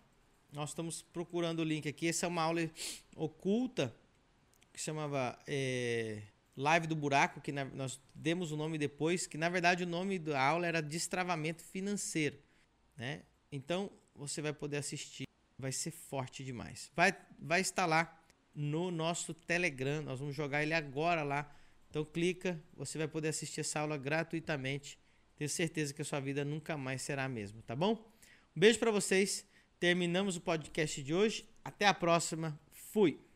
Nós 0.52 0.70
estamos 0.70 1.02
procurando 1.02 1.61
o 1.61 1.64
link 1.64 1.88
aqui. 1.88 2.09
Essa 2.09 2.26
é 2.26 2.28
uma 2.28 2.42
aula 2.42 2.68
oculta 3.16 3.94
que 4.72 4.80
chamava... 4.80 5.38
É 5.46 6.22
Live 6.61 6.87
do 6.87 6.94
Buraco, 6.94 7.40
que 7.40 7.51
na, 7.51 7.64
nós 7.64 7.99
demos 8.14 8.53
o 8.53 8.57
nome 8.57 8.77
depois, 8.77 9.27
que 9.27 9.38
na 9.38 9.49
verdade 9.49 9.85
o 9.85 9.87
nome 9.87 10.18
da 10.18 10.40
aula 10.40 10.66
era 10.66 10.83
Destravamento 10.83 11.64
Financeiro. 11.64 12.38
Né? 12.96 13.23
Então 13.51 13.90
você 14.14 14.42
vai 14.42 14.53
poder 14.53 14.77
assistir, 14.77 15.25
vai 15.59 15.73
ser 15.73 15.90
forte 15.90 16.44
demais. 16.44 16.92
Vai, 16.94 17.16
vai 17.38 17.62
estar 17.62 17.87
lá 17.87 18.14
no 18.55 18.90
nosso 18.90 19.33
Telegram, 19.33 20.03
nós 20.03 20.20
vamos 20.20 20.37
jogar 20.37 20.62
ele 20.62 20.75
agora 20.75 21.23
lá. 21.23 21.51
Então 21.88 22.05
clica, 22.05 22.62
você 22.75 22.99
vai 22.99 23.09
poder 23.09 23.29
assistir 23.29 23.61
essa 23.61 23.81
aula 23.81 23.96
gratuitamente. 23.96 24.99
Tenho 25.37 25.49
certeza 25.49 25.94
que 25.94 26.03
a 26.03 26.05
sua 26.05 26.20
vida 26.20 26.44
nunca 26.44 26.77
mais 26.77 27.01
será 27.01 27.25
a 27.25 27.29
mesma, 27.29 27.62
tá 27.62 27.75
bom? 27.75 27.92
Um 28.55 28.61
beijo 28.61 28.79
para 28.79 28.90
vocês. 28.90 29.46
Terminamos 29.79 30.37
o 30.37 30.42
podcast 30.42 31.03
de 31.03 31.14
hoje. 31.14 31.49
Até 31.64 31.87
a 31.87 31.94
próxima. 31.94 32.61
Fui. 32.70 33.30